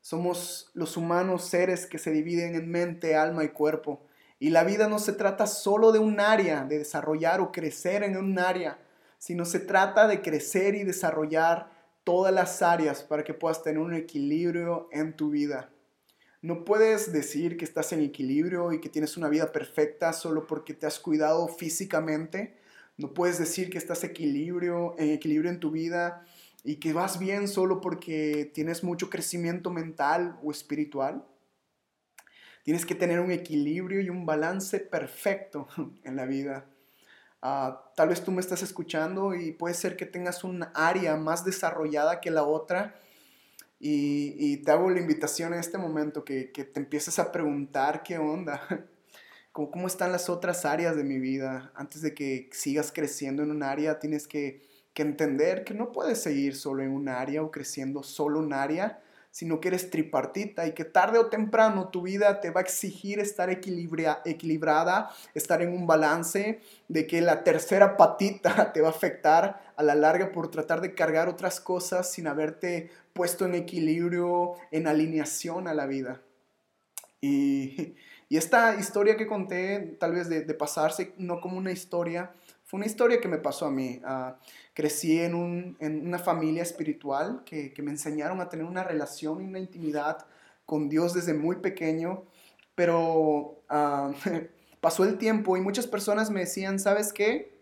somos 0.00 0.70
los 0.74 0.96
humanos 0.96 1.44
seres 1.44 1.86
que 1.86 1.98
se 1.98 2.12
dividen 2.12 2.54
en 2.54 2.70
mente, 2.70 3.16
alma 3.16 3.42
y 3.42 3.48
cuerpo. 3.48 4.06
Y 4.38 4.50
la 4.50 4.62
vida 4.62 4.86
no 4.86 5.00
se 5.00 5.12
trata 5.12 5.48
solo 5.48 5.90
de 5.90 5.98
un 5.98 6.20
área, 6.20 6.64
de 6.64 6.78
desarrollar 6.78 7.40
o 7.40 7.50
crecer 7.50 8.04
en 8.04 8.16
un 8.16 8.38
área, 8.38 8.78
sino 9.18 9.44
se 9.44 9.58
trata 9.58 10.06
de 10.06 10.22
crecer 10.22 10.76
y 10.76 10.84
desarrollar 10.84 11.68
todas 12.04 12.32
las 12.32 12.62
áreas 12.62 13.02
para 13.02 13.24
que 13.24 13.34
puedas 13.34 13.64
tener 13.64 13.80
un 13.80 13.92
equilibrio 13.92 14.88
en 14.92 15.16
tu 15.16 15.30
vida. 15.30 15.70
No 16.42 16.64
puedes 16.64 17.12
decir 17.12 17.56
que 17.56 17.64
estás 17.64 17.92
en 17.92 18.02
equilibrio 18.02 18.72
y 18.72 18.80
que 18.80 18.88
tienes 18.88 19.16
una 19.16 19.28
vida 19.28 19.50
perfecta 19.50 20.12
solo 20.12 20.46
porque 20.46 20.74
te 20.74 20.86
has 20.86 21.00
cuidado 21.00 21.48
físicamente 21.48 22.59
no 23.00 23.14
puedes 23.14 23.38
decir 23.38 23.70
que 23.70 23.78
estás 23.78 24.04
equilibrio, 24.04 24.94
en 24.98 25.10
equilibrio 25.10 25.50
en 25.50 25.58
tu 25.58 25.70
vida 25.70 26.24
y 26.62 26.76
que 26.76 26.92
vas 26.92 27.18
bien 27.18 27.48
solo 27.48 27.80
porque 27.80 28.50
tienes 28.52 28.84
mucho 28.84 29.08
crecimiento 29.08 29.70
mental 29.70 30.38
o 30.42 30.50
espiritual. 30.50 31.24
Tienes 32.62 32.84
que 32.84 32.94
tener 32.94 33.20
un 33.20 33.30
equilibrio 33.30 34.02
y 34.02 34.10
un 34.10 34.26
balance 34.26 34.78
perfecto 34.80 35.66
en 36.04 36.14
la 36.14 36.26
vida. 36.26 36.66
Ah, 37.40 37.90
tal 37.96 38.10
vez 38.10 38.22
tú 38.22 38.32
me 38.32 38.42
estás 38.42 38.62
escuchando 38.62 39.34
y 39.34 39.52
puede 39.52 39.74
ser 39.74 39.96
que 39.96 40.04
tengas 40.04 40.44
un 40.44 40.66
área 40.74 41.16
más 41.16 41.42
desarrollada 41.42 42.20
que 42.20 42.30
la 42.30 42.44
otra. 42.44 43.00
Y, 43.82 44.58
te 44.58 44.72
hago 44.72 44.90
la 44.90 45.00
invitación 45.00 45.54
en 45.54 45.60
este 45.60 45.78
momento 45.78 46.22
que, 46.22 46.52
que 46.52 46.64
te 46.64 46.80
empieces 46.80 47.18
a 47.18 47.32
preguntar 47.32 48.02
qué 48.02 48.18
onda. 48.18 48.60
cómo 49.52 49.86
están 49.86 50.12
las 50.12 50.28
otras 50.28 50.64
áreas 50.64 50.96
de 50.96 51.04
mi 51.04 51.18
vida. 51.18 51.72
Antes 51.74 52.02
de 52.02 52.14
que 52.14 52.48
sigas 52.52 52.92
creciendo 52.92 53.42
en 53.42 53.50
un 53.50 53.62
área, 53.62 53.98
tienes 53.98 54.26
que, 54.26 54.68
entender 55.00 55.64
que 55.64 55.72
no 55.72 55.92
puedes 55.92 56.22
seguir 56.22 56.54
solo 56.54 56.82
en 56.82 56.90
un 56.90 57.08
área 57.08 57.42
o 57.42 57.50
creciendo 57.50 58.02
solo 58.02 58.38
un 58.38 58.52
área, 58.52 59.00
sino 59.30 59.58
que 59.58 59.68
eres 59.68 59.88
tripartita 59.88 60.66
y 60.66 60.74
que 60.74 60.84
tarde 60.84 61.18
o 61.18 61.30
temprano 61.30 61.88
tu 61.88 62.02
vida 62.02 62.42
te 62.42 62.50
va 62.50 62.60
a 62.60 62.62
exigir 62.62 63.18
estar 63.18 63.48
equilibrada, 63.48 65.10
estar 65.32 65.62
en 65.62 65.72
un 65.72 65.86
balance, 65.86 66.60
de 66.88 67.06
que 67.06 67.22
la 67.22 67.44
tercera 67.44 67.96
patita 67.96 68.72
te 68.74 68.82
va 68.82 68.88
a 68.88 68.90
afectar 68.90 69.72
a 69.74 69.82
la 69.82 69.94
larga 69.94 70.32
por 70.32 70.50
tratar 70.50 70.82
de 70.82 70.94
cargar 70.94 71.30
otras 71.30 71.62
cosas 71.62 72.12
sin 72.12 72.26
haberte 72.26 72.90
puesto 73.14 73.46
en 73.46 73.54
equilibrio, 73.54 74.52
en 74.70 74.86
alineación 74.86 75.66
a 75.66 75.72
la 75.72 75.86
vida. 75.86 76.20
Y, 77.22 77.94
Y 78.30 78.36
esta 78.36 78.76
historia 78.76 79.16
que 79.16 79.26
conté, 79.26 79.96
tal 79.98 80.12
vez 80.12 80.28
de, 80.28 80.42
pasarse 80.54 81.14
no 81.18 81.40
como 81.40 81.58
una 81.58 81.72
historia, 81.72 82.32
fue 82.64 82.78
una 82.78 82.86
historia 82.86 83.20
que 83.20 83.26
me 83.26 83.38
pasó 83.38 83.66
a 83.66 83.72
mí. 83.72 84.00
Ah, 84.04 84.38
crecí 84.72 85.18
en, 85.20 85.34
un, 85.34 85.76
en, 85.80 86.06
una 86.06 86.20
familia 86.20 86.62
espiritual 86.62 87.42
que, 87.44 87.72
que, 87.72 87.82
me 87.82 87.90
enseñaron 87.90 88.40
a 88.40 88.48
tener 88.48 88.64
una 88.64 88.84
relación 88.84 89.42
y 89.42 89.48
una 89.48 89.58
intimidad 89.58 90.26
con 90.64 90.88
Dios 90.88 91.12
desde 91.12 91.34
muy 91.34 91.56
pequeño, 91.56 92.22
pero 92.76 93.64
uh, 93.68 94.14
pasó 94.80 95.02
el 95.02 95.18
tiempo 95.18 95.56
y 95.56 95.60
muchas 95.60 95.88
personas 95.88 96.30
me 96.30 96.38
decían, 96.38 96.78
¿sabes 96.78 97.12
qué? 97.12 97.59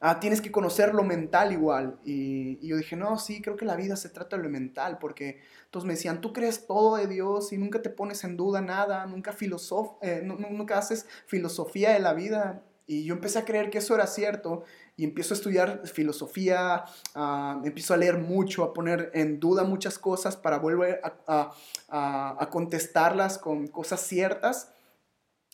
Ah, 0.00 0.20
tienes 0.20 0.40
que 0.40 0.50
conocer 0.50 0.94
lo 0.94 1.02
mental 1.02 1.52
igual. 1.52 1.98
Y, 2.04 2.66
yo 2.66 2.76
dije, 2.76 2.96
no, 2.96 3.18
sí, 3.18 3.40
creo 3.40 3.56
que 3.56 3.64
la 3.64 3.76
vida 3.76 3.96
se 3.96 4.08
trata 4.08 4.36
de 4.36 4.42
lo 4.42 4.50
mental, 4.50 4.98
porque 4.98 5.40
todos 5.70 5.86
me 5.86 5.94
decían, 5.94 6.20
tú 6.20 6.32
crees 6.32 6.66
todo 6.66 6.96
de 6.96 7.06
Dios 7.06 7.52
y 7.52 7.58
nunca 7.58 7.82
te 7.82 7.90
pones 7.90 8.24
en 8.24 8.36
duda 8.36 8.60
nada, 8.60 9.06
nunca, 9.06 9.32
filosof 9.32 9.92
eh, 10.02 10.22
nunca 10.24 10.78
haces 10.78 11.06
filosofía 11.26 11.90
de 11.92 12.00
la 12.00 12.14
vida. 12.14 12.62
Y 12.86 13.04
yo 13.04 13.14
empecé 13.14 13.38
a 13.38 13.44
creer 13.44 13.70
que 13.70 13.78
eso 13.78 13.94
era 13.94 14.06
cierto 14.06 14.64
y 14.96 15.04
empiezo 15.04 15.34
a 15.34 15.36
estudiar 15.36 15.86
filosofía, 15.86 16.84
uh, 17.14 17.64
empiezo 17.64 17.94
a 17.94 17.96
leer 17.96 18.18
mucho, 18.18 18.64
a 18.64 18.74
poner 18.74 19.10
en 19.14 19.38
duda 19.40 19.64
muchas 19.64 19.98
cosas 19.98 20.36
para 20.36 20.58
volver 20.58 21.00
a, 21.04 21.52
a, 21.88 22.36
a 22.42 22.50
contestarlas 22.50 23.38
con 23.38 23.68
cosas 23.68 24.00
ciertas. 24.00 24.72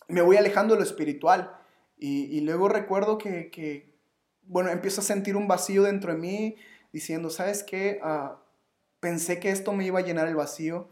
Me 0.07 0.21
voy 0.21 0.37
alejando 0.37 0.73
de 0.73 0.79
lo 0.79 0.85
espiritual. 0.85 1.55
Y, 1.99 2.37
y 2.37 2.41
luego 2.41 2.69
recuerdo 2.69 3.17
que, 3.17 3.51
que, 3.51 3.98
bueno, 4.49 4.71
empiezo 4.71 5.01
a 5.01 5.03
sentir 5.03 5.37
un 5.37 5.47
vacío 5.47 5.83
dentro 5.83 6.11
de 6.11 6.17
mí, 6.17 6.55
diciendo, 6.91 7.29
¿sabes 7.29 7.63
qué? 7.63 7.99
Ah, 8.03 8.41
pensé 8.99 9.39
que 9.39 9.51
esto 9.51 9.73
me 9.73 9.85
iba 9.85 9.99
a 9.99 10.01
llenar 10.03 10.27
el 10.27 10.35
vacío, 10.35 10.89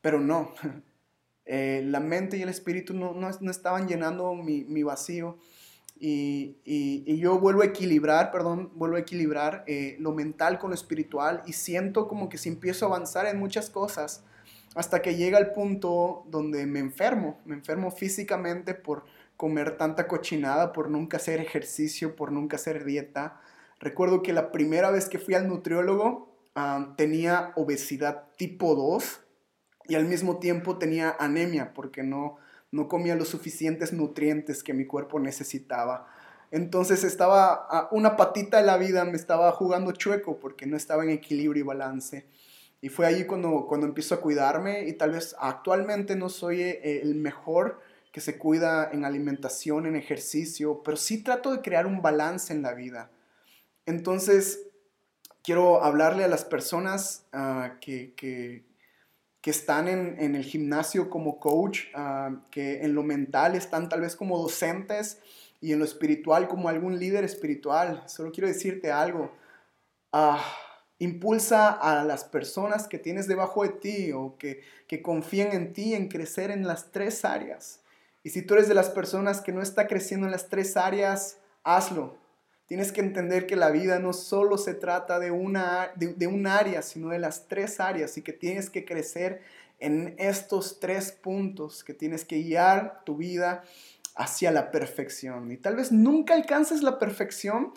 pero 0.00 0.20
no. 0.20 0.54
Eh, 1.46 1.82
la 1.84 2.00
mente 2.00 2.38
y 2.38 2.42
el 2.42 2.48
espíritu 2.48 2.94
no, 2.94 3.12
no, 3.12 3.50
estaban 3.50 3.86
llenando 3.86 4.34
mi, 4.34 4.64
mi 4.64 4.82
vacío. 4.82 5.36
Y, 6.00 6.56
y, 6.64 7.18
yo 7.18 7.38
vuelvo 7.38 7.60
a 7.60 7.66
equilibrar, 7.66 8.30
perdón, 8.32 8.72
vuelvo 8.76 8.96
a 8.96 9.00
equilibrar 9.00 9.62
eh, 9.66 9.96
lo 10.00 10.12
mental 10.12 10.58
con 10.58 10.70
lo 10.70 10.74
espiritual 10.74 11.42
y 11.44 11.52
siento 11.52 12.08
como 12.08 12.30
que 12.30 12.38
si 12.38 12.48
empiezo 12.48 12.86
a 12.86 12.88
avanzar 12.88 13.26
en 13.26 13.38
muchas 13.38 13.68
cosas 13.68 14.24
hasta 14.74 15.02
que 15.02 15.16
llega 15.16 15.38
el 15.38 15.52
punto 15.52 16.24
donde 16.30 16.64
me 16.64 16.78
enfermo, 16.78 17.38
me 17.44 17.56
enfermo 17.56 17.90
físicamente 17.90 18.72
por 18.72 19.04
comer 19.36 19.76
tanta 19.76 20.06
cochinada, 20.06 20.72
por 20.72 20.90
nunca 20.90 21.16
hacer 21.16 21.40
ejercicio, 21.40 22.16
por 22.16 22.32
nunca 22.32 22.56
hacer 22.56 22.84
dieta. 22.84 23.40
Recuerdo 23.80 24.22
que 24.22 24.32
la 24.32 24.52
primera 24.52 24.90
vez 24.90 25.08
que 25.08 25.18
fui 25.18 25.34
al 25.34 25.48
nutriólogo 25.48 26.34
tenía 26.96 27.52
obesidad 27.56 28.28
tipo 28.36 28.74
2 28.74 29.20
y 29.88 29.96
al 29.96 30.04
mismo 30.04 30.38
tiempo 30.38 30.78
tenía 30.78 31.14
anemia 31.18 31.74
porque 31.74 32.02
no, 32.02 32.36
no 32.70 32.88
comía 32.88 33.16
los 33.16 33.28
suficientes 33.28 33.92
nutrientes 33.92 34.62
que 34.62 34.72
mi 34.72 34.86
cuerpo 34.86 35.18
necesitaba. 35.18 36.06
Entonces 36.50 37.02
estaba 37.02 37.88
una 37.90 38.16
patita 38.16 38.58
de 38.58 38.62
la 38.62 38.76
vida, 38.76 39.04
me 39.04 39.16
estaba 39.16 39.50
jugando 39.52 39.92
chueco 39.92 40.38
porque 40.38 40.66
no 40.66 40.76
estaba 40.76 41.02
en 41.02 41.10
equilibrio 41.10 41.64
y 41.64 41.66
balance. 41.66 42.28
Y 42.80 42.90
fue 42.90 43.06
ahí 43.06 43.24
cuando, 43.24 43.66
cuando 43.66 43.86
empiezo 43.86 44.14
a 44.14 44.20
cuidarme 44.20 44.86
y 44.86 44.92
tal 44.92 45.12
vez 45.12 45.34
actualmente 45.40 46.16
no 46.16 46.28
soy 46.28 46.60
eh, 46.60 47.00
el 47.02 47.14
mejor 47.14 47.80
que 48.14 48.20
se 48.20 48.38
cuida 48.38 48.90
en 48.92 49.04
alimentación, 49.04 49.86
en 49.86 49.96
ejercicio, 49.96 50.84
pero 50.84 50.96
sí 50.96 51.24
trato 51.24 51.50
de 51.50 51.62
crear 51.62 51.84
un 51.84 52.00
balance 52.00 52.52
en 52.52 52.62
la 52.62 52.72
vida. 52.72 53.10
Entonces, 53.86 54.68
quiero 55.42 55.82
hablarle 55.82 56.22
a 56.22 56.28
las 56.28 56.44
personas 56.44 57.26
ah, 57.32 57.72
que, 57.80 58.14
que, 58.14 58.62
están 59.42 59.88
en, 59.88 60.14
en, 60.20 60.36
el 60.36 60.44
gimnasio 60.44 61.10
como 61.10 61.40
coach, 61.40 61.86
ah, 61.96 62.40
que 62.52 62.84
en 62.84 62.94
lo 62.94 63.02
mental 63.02 63.56
están 63.56 63.88
tal 63.88 64.02
vez 64.02 64.14
como 64.14 64.38
docentes 64.38 65.18
y 65.60 65.72
en 65.72 65.80
lo 65.80 65.84
espiritual 65.84 66.46
como 66.46 66.68
algún 66.68 67.00
líder 67.00 67.24
espiritual. 67.24 68.04
Solo 68.06 68.30
quiero 68.30 68.46
decirte 68.46 68.92
algo. 68.92 69.32
Ah, 70.12 70.40
impulsa 71.00 71.68
a 71.68 72.04
las 72.04 72.22
personas 72.22 72.86
que 72.86 73.00
tienes 73.00 73.26
debajo 73.26 73.64
de 73.64 73.70
ti 73.70 74.12
o 74.12 74.36
que, 74.38 74.62
que 74.86 75.02
confían 75.02 75.50
en 75.50 75.72
ti 75.72 75.94
en 75.94 76.06
crecer 76.06 76.52
en 76.52 76.64
las 76.64 76.92
tres 76.92 77.24
áreas. 77.24 77.80
Y 78.24 78.30
si 78.30 78.42
tú 78.42 78.54
eres 78.54 78.68
de 78.68 78.74
las 78.74 78.88
personas 78.88 79.42
que 79.42 79.52
no 79.52 79.62
está 79.62 79.86
creciendo 79.86 80.26
en 80.26 80.32
las 80.32 80.48
tres 80.48 80.76
áreas, 80.76 81.36
hazlo. 81.62 82.16
Tienes 82.66 82.90
que 82.90 83.02
entender 83.02 83.46
que 83.46 83.54
la 83.54 83.70
vida 83.70 83.98
no 83.98 84.14
solo 84.14 84.56
se 84.56 84.72
trata 84.72 85.20
de, 85.20 85.30
una, 85.30 85.92
de, 85.94 86.26
un 86.26 86.46
área, 86.46 86.80
sino 86.80 87.10
de 87.10 87.18
las 87.18 87.46
tres 87.46 87.78
áreas 87.78 88.16
y 88.16 88.22
que 88.22 88.32
tienes 88.32 88.70
que 88.70 88.86
crecer 88.86 89.42
en 89.78 90.14
estos 90.18 90.80
tres 90.80 91.12
puntos, 91.12 91.84
que 91.84 91.92
tienes 91.92 92.24
que 92.24 92.42
guiar 92.42 93.02
tu 93.04 93.18
vida 93.18 93.62
hacia 94.16 94.50
la 94.50 94.70
perfección. 94.70 95.52
Y 95.52 95.58
tal 95.58 95.76
vez 95.76 95.92
nunca 95.92 96.32
alcances 96.32 96.82
la 96.82 96.98
perfección, 96.98 97.74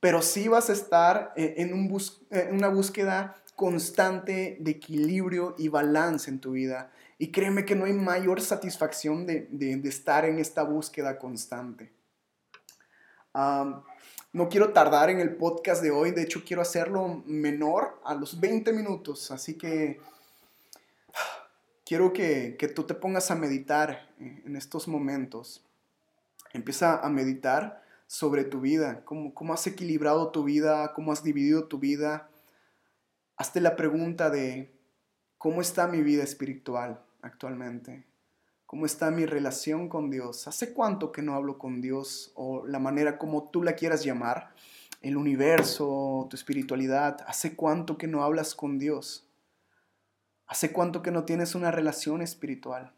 pero 0.00 0.20
sí 0.20 0.48
vas 0.48 0.68
a 0.68 0.74
estar 0.74 1.32
eh, 1.36 1.54
en, 1.56 1.72
un 1.72 1.98
en 2.30 2.54
una 2.54 2.68
búsqueda 2.68 3.36
constante 3.54 4.58
de 4.60 4.72
equilibrio 4.72 5.54
y 5.56 5.68
balance 5.68 6.30
en 6.30 6.40
tu 6.40 6.52
vida. 6.52 6.90
Y 7.18 7.32
créeme 7.32 7.64
que 7.64 7.74
no 7.74 7.86
hay 7.86 7.92
mayor 7.92 8.40
satisfacción 8.40 9.26
de, 9.26 9.48
estar 9.84 10.24
en 10.24 10.38
esta 10.38 10.62
búsqueda 10.62 11.18
constante. 11.18 11.92
no 13.34 14.48
quiero 14.50 14.72
tardar 14.72 15.08
en 15.10 15.20
el 15.20 15.36
podcast 15.36 15.82
de 15.82 15.90
hoy, 15.90 16.10
de 16.10 16.22
hecho 16.22 16.44
quiero 16.44 16.62
hacerlo 16.62 17.22
menor 17.26 18.00
a 18.04 18.14
los 18.14 18.38
20 18.38 18.72
minutos, 18.72 19.30
así 19.30 19.54
que 19.54 19.98
quiero 21.86 22.12
que, 22.12 22.56
tú 22.74 22.84
te 22.84 22.94
pongas 22.94 23.30
a 23.30 23.34
meditar 23.34 24.10
en 24.18 24.56
estos 24.56 24.86
momentos. 24.88 25.64
Empieza 26.52 27.00
a 27.00 27.08
meditar 27.08 27.82
sobre 28.06 28.44
tu 28.44 28.60
vida, 28.60 29.04
cómo, 29.04 29.34
cómo 29.34 29.54
has 29.54 29.66
equilibrado 29.66 30.30
tu 30.30 30.44
vida, 30.44 30.92
cómo 30.94 31.12
has 31.12 31.22
dividido 31.22 31.66
tu 31.66 31.78
vida. 31.78 32.28
Hazte 33.36 33.60
la 33.60 33.76
pregunta 33.76 34.30
de, 34.30 34.72
¿cómo 35.38 35.60
está 35.60 35.86
mi 35.86 36.02
vida 36.02 36.22
espiritual? 36.22 37.05
Actualmente? 37.26 38.04
¿Cómo 38.66 38.86
está 38.86 39.10
mi 39.10 39.26
relación 39.26 39.88
con 39.88 40.10
Dios? 40.10 40.48
¿Hace 40.48 40.72
cuánto 40.72 41.12
que 41.12 41.22
no 41.22 41.34
hablo 41.34 41.58
con 41.58 41.80
Dios 41.80 42.32
o 42.34 42.66
la 42.66 42.78
manera 42.78 43.18
como 43.18 43.48
tú 43.50 43.62
la 43.62 43.74
quieras 43.74 44.02
llamar? 44.04 44.54
El 45.02 45.16
universo, 45.16 46.26
tu 46.28 46.36
espiritualidad. 46.36 47.18
¿Hace 47.28 47.54
cuánto 47.54 47.96
que 47.96 48.08
no 48.08 48.24
hablas 48.24 48.54
con 48.54 48.78
Dios? 48.78 49.28
¿Hace 50.46 50.72
cuánto 50.72 51.02
que 51.02 51.12
no 51.12 51.24
tienes 51.24 51.54
una 51.54 51.70
relación 51.70 52.22
espiritual? 52.22 52.92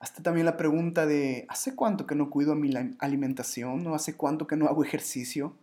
Hasta 0.00 0.22
también 0.22 0.46
la 0.46 0.56
pregunta 0.56 1.06
de, 1.06 1.46
¿hace 1.48 1.74
cuánto 1.74 2.06
que 2.06 2.14
no 2.14 2.30
cuido 2.30 2.54
mi 2.54 2.72
alimentación? 2.98 3.84
¿No 3.84 3.94
hace 3.94 4.16
cuánto 4.16 4.46
que 4.46 4.56
no 4.56 4.66
hago 4.66 4.84
ejercicio? 4.84 5.56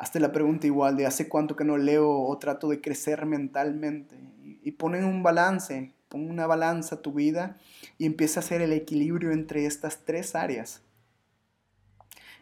Hasta 0.00 0.18
la 0.18 0.32
pregunta 0.32 0.66
igual 0.66 0.96
de, 0.96 1.06
¿hace 1.06 1.28
cuánto 1.28 1.54
que 1.54 1.64
no 1.64 1.76
leo 1.76 2.10
o 2.10 2.38
trato 2.38 2.68
de 2.68 2.80
crecer 2.80 3.24
mentalmente? 3.24 4.16
y 4.62 4.72
ponen 4.72 5.04
un 5.04 5.22
balance, 5.22 5.92
pon 6.08 6.28
una 6.28 6.46
balanza 6.46 6.96
a 6.96 7.02
tu 7.02 7.12
vida 7.12 7.56
y 7.98 8.06
empieza 8.06 8.40
a 8.40 8.42
hacer 8.42 8.60
el 8.62 8.72
equilibrio 8.72 9.32
entre 9.32 9.66
estas 9.66 10.04
tres 10.04 10.34
áreas. 10.34 10.82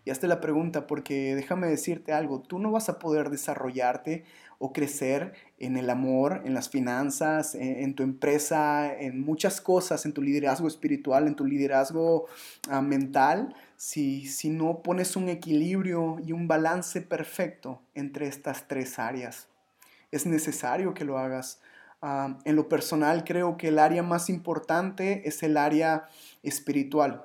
Y 0.04 0.10
hazte 0.10 0.26
la 0.26 0.40
pregunta 0.40 0.86
porque 0.86 1.34
déjame 1.34 1.66
decirte 1.66 2.12
algo, 2.12 2.40
tú 2.40 2.58
no 2.58 2.70
vas 2.70 2.88
a 2.88 2.98
poder 2.98 3.30
desarrollarte 3.30 4.24
o 4.58 4.72
crecer 4.72 5.34
en 5.58 5.76
el 5.76 5.88
amor, 5.88 6.42
en 6.44 6.54
las 6.54 6.68
finanzas, 6.68 7.54
en, 7.54 7.94
tu 7.94 8.02
empresa, 8.02 8.92
en 8.92 9.20
muchas 9.20 9.60
cosas, 9.60 10.04
en 10.04 10.12
tu 10.12 10.20
liderazgo 10.20 10.66
espiritual, 10.66 11.26
en 11.28 11.36
tu 11.36 11.44
liderazgo 11.44 12.26
ah, 12.68 12.82
mental, 12.82 13.54
si, 13.76 14.26
si 14.26 14.50
no 14.50 14.82
pones 14.82 15.14
un 15.14 15.28
equilibrio 15.28 16.18
y 16.24 16.32
un 16.32 16.48
balance 16.48 17.00
perfecto 17.00 17.80
entre 17.94 18.26
estas 18.26 18.66
tres 18.66 18.98
áreas. 18.98 19.46
Es 20.10 20.26
necesario 20.26 20.94
que 20.94 21.04
lo 21.04 21.18
hagas 21.18 21.60
en 22.00 22.56
lo 22.56 22.68
personal 22.68 23.24
creo 23.24 23.56
que 23.56 23.68
el 23.68 23.78
área 23.78 24.02
más 24.02 24.30
importante 24.30 25.28
es 25.28 25.42
el 25.42 25.56
área 25.56 26.08
espiritual, 26.42 27.24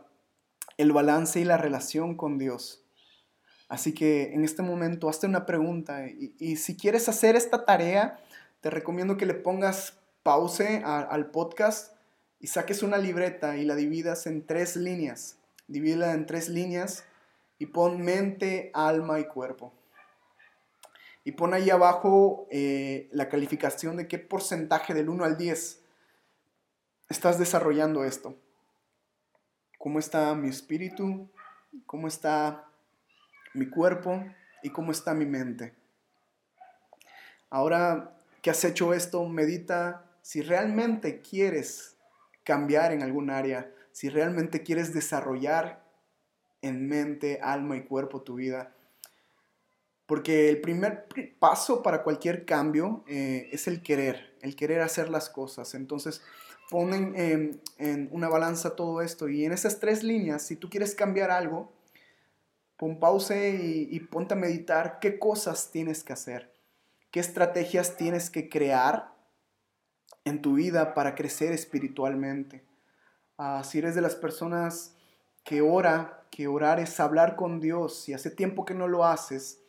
el 0.77 0.91
balance 0.91 1.39
y 1.39 1.43
la 1.43 1.57
relación 1.57 2.15
con 2.15 2.37
Dios. 2.39 2.82
Así 3.69 3.93
que 3.93 4.33
en 4.33 4.43
este 4.43 4.61
momento 4.61 5.09
hazte 5.09 5.27
una 5.27 5.45
pregunta 5.45 6.05
y, 6.07 6.57
si 6.57 6.77
quieres 6.77 7.09
hacer 7.09 7.35
esta 7.35 7.65
tarea, 7.65 8.19
te 8.61 8.69
recomiendo 8.69 9.17
que 9.17 9.25
le 9.25 9.33
pongas 9.33 9.99
pause 10.21 10.83
al 10.85 11.31
podcast 11.31 11.95
y 12.39 12.47
saques 12.47 12.83
una 12.83 12.97
libreta 12.97 13.57
y 13.57 13.65
la 13.65 13.75
dividas 13.75 14.27
en 14.27 14.45
tres 14.45 14.75
líneas. 14.75 15.37
Divídela 15.67 16.13
en 16.13 16.25
tres 16.25 16.49
líneas 16.49 17.05
y 17.57 17.67
pon 17.67 18.01
mente, 18.01 18.69
alma 18.73 19.19
y 19.19 19.25
cuerpo 19.25 19.73
y 21.23 21.31
pon 21.33 21.53
ahí 21.53 21.69
abajo 21.69 22.47
eh, 22.51 23.07
la 23.11 23.29
calificación 23.29 23.97
de 23.97 24.07
qué 24.07 24.19
porcentaje 24.19 24.93
del 24.93 25.09
1 25.09 25.23
al 25.23 25.37
10 25.37 25.81
estás 27.09 27.39
desarrollando 27.39 28.03
esto. 28.03 28.35
¿Cómo 29.77 29.99
está 29.99 30.35
mi 30.35 30.49
espíritu? 30.49 31.29
¿Cómo 31.85 32.07
está 32.07 32.69
mi 33.53 33.69
cuerpo? 33.69 34.23
¿Y 34.61 34.69
cómo 34.69 34.91
está 34.91 35.13
mi 35.13 35.25
mente? 35.25 35.73
Ahora 37.49 38.15
que 38.41 38.49
has 38.49 38.63
hecho 38.63 38.93
esto, 38.93 39.27
medita 39.27 40.05
si 40.21 40.41
realmente 40.41 41.21
quieres 41.21 41.97
cambiar 42.43 42.91
en 42.91 43.03
algún 43.03 43.29
área, 43.29 43.71
si 43.91 44.09
realmente 44.09 44.63
quieres 44.63 44.93
desarrollar 44.93 45.83
en 46.61 46.87
mente, 46.87 47.39
alma 47.41 47.77
y 47.77 47.83
cuerpo 47.83 48.21
tu 48.21 48.35
vida. 48.35 48.73
Porque 50.05 50.49
el 50.49 50.61
primer 50.61 51.07
paso 51.39 51.83
para 51.83 52.03
cualquier 52.03 52.45
cambio 52.45 53.03
eh, 53.07 53.49
es 53.51 53.67
el 53.67 53.81
querer, 53.81 54.35
el 54.41 54.55
querer 54.55 54.81
hacer 54.81 55.09
las 55.09 55.29
cosas. 55.29 55.75
Entonces, 55.75 56.21
ponen 56.69 57.61
en, 57.77 58.09
una 58.11 58.29
balanza 58.29 58.75
todo 58.75 59.01
esto 59.01 59.29
y 59.29 59.45
en 59.45 59.51
esas 59.51 59.79
tres 59.79 60.03
líneas, 60.03 60.41
si 60.41 60.55
tú 60.55 60.69
quieres 60.69 60.95
cambiar 60.95 61.31
algo, 61.31 61.71
pon 62.77 62.99
pause 62.99 63.51
y, 63.51 63.87
y 63.95 63.99
ponte 64.01 64.33
a 64.33 64.37
meditar 64.37 64.99
qué 64.99 65.19
cosas 65.19 65.71
tienes 65.71 66.03
que 66.03 66.13
hacer, 66.13 66.53
qué 67.11 67.19
estrategias 67.19 67.97
tienes 67.97 68.29
que 68.29 68.49
crear 68.49 69.13
en 70.25 70.41
tu 70.41 70.55
vida 70.55 70.93
para 70.93 71.15
crecer 71.15 71.51
espiritualmente. 71.51 72.63
Ah, 73.37 73.63
si 73.63 73.79
eres 73.79 73.95
de 73.95 74.01
las 74.01 74.15
personas 74.15 74.95
que 75.43 75.61
ora, 75.61 76.23
que 76.31 76.47
orar 76.47 76.79
es 76.79 76.99
hablar 76.99 77.35
con 77.35 77.59
Dios 77.59 78.07
y 78.07 78.13
hace 78.13 78.31
tiempo 78.31 78.65
que 78.65 78.73
no 78.73 78.87
lo 78.87 79.05
haces, 79.05 79.59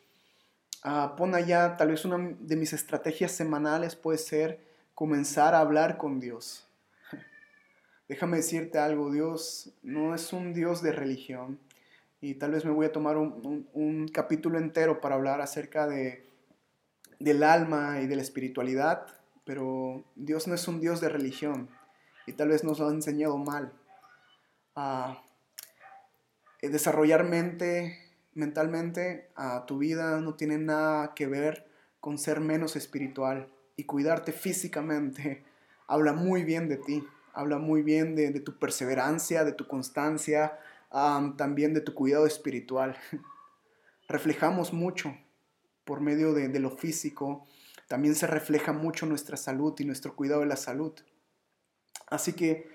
uh, 0.85 1.17
pon 1.17 1.35
allá, 1.35 1.77
tal 1.77 1.89
vez 1.89 2.05
una 2.05 2.37
de 2.39 2.57
mis 2.57 2.73
estrategias 2.73 3.33
semanales 3.33 3.97
puede 3.97 4.19
ser 4.19 4.61
comenzar 4.95 5.55
a 5.55 5.61
hablar 5.61 5.97
con 5.97 6.21
Dios. 6.21 6.69
Déjame 8.09 8.37
decirte 8.37 8.79
algo, 8.79 9.11
Dios 9.11 9.73
no 9.83 10.15
es 10.15 10.33
un 10.33 10.55
Dios 10.55 10.83
de 10.83 10.93
religión 10.93 11.59
y 12.25 12.37
tal 12.37 12.53
vez 12.53 12.65
me 12.65 12.71
voy 12.71 12.87
a 12.87 12.93
tomar 12.93 13.19
un, 13.19 14.09
capítulo 14.11 14.57
entero 14.59 15.03
para 15.03 15.15
hablar 15.15 15.43
acerca 15.43 15.87
de, 15.87 16.27
del 17.19 17.43
alma 17.43 18.01
y 18.01 18.07
de 18.07 18.17
la 18.17 18.23
espiritualidad, 18.23 19.07
pero 19.45 20.03
Dios 20.17 20.49
no 20.49 20.55
es 20.55 20.67
un 20.67 20.81
Dios 20.81 21.03
de 21.03 21.11
religión 21.11 21.69
y 22.27 22.33
tal 22.33 22.49
vez 22.49 22.65
nos 22.65 22.79
lo 22.79 22.89
ha 22.89 22.93
enseñado 22.93 23.37
mal. 23.37 23.75
a 24.75 25.23
desarrollar 26.63 27.25
mente, 27.25 27.99
mentalmente 28.33 29.29
a 29.37 29.67
tu 29.67 29.77
vida 29.77 30.19
no 30.23 30.33
tiene 30.33 30.57
nada 30.57 31.13
que 31.15 31.27
ver 31.27 31.69
con 32.01 32.17
ser 32.17 32.41
menos 32.41 32.75
espiritual 32.75 33.51
y 33.77 33.85
cuidarte 33.85 34.33
físicamente 34.33 35.45
habla 35.87 36.15
muy 36.15 36.43
bien 36.43 36.71
de 36.71 36.79
ti, 36.79 37.07
habla 37.35 37.59
muy 37.59 37.83
bien 37.83 38.17
de, 38.17 38.41
tu 38.41 38.59
perseverancia, 38.59 39.45
de 39.45 39.53
tu 39.53 39.69
constancia, 39.69 40.59
también 41.37 41.75
de 41.75 41.81
tu 41.81 41.95
cuidado 41.95 42.27
espiritual. 42.27 42.97
Reflejamos 44.09 44.73
mucho 44.73 45.17
por 45.85 46.01
medio 46.01 46.33
de, 46.33 46.59
lo 46.61 46.71
físico, 46.71 47.47
también 47.89 48.15
se 48.15 48.27
refleja 48.27 48.73
mucho 48.73 49.05
nuestra 49.05 49.37
salud 49.37 49.75
y 49.79 49.85
nuestro 49.85 50.15
cuidado 50.15 50.41
de 50.41 50.47
la 50.47 50.57
salud. 50.57 50.93
Así 52.09 52.33
que 52.33 52.69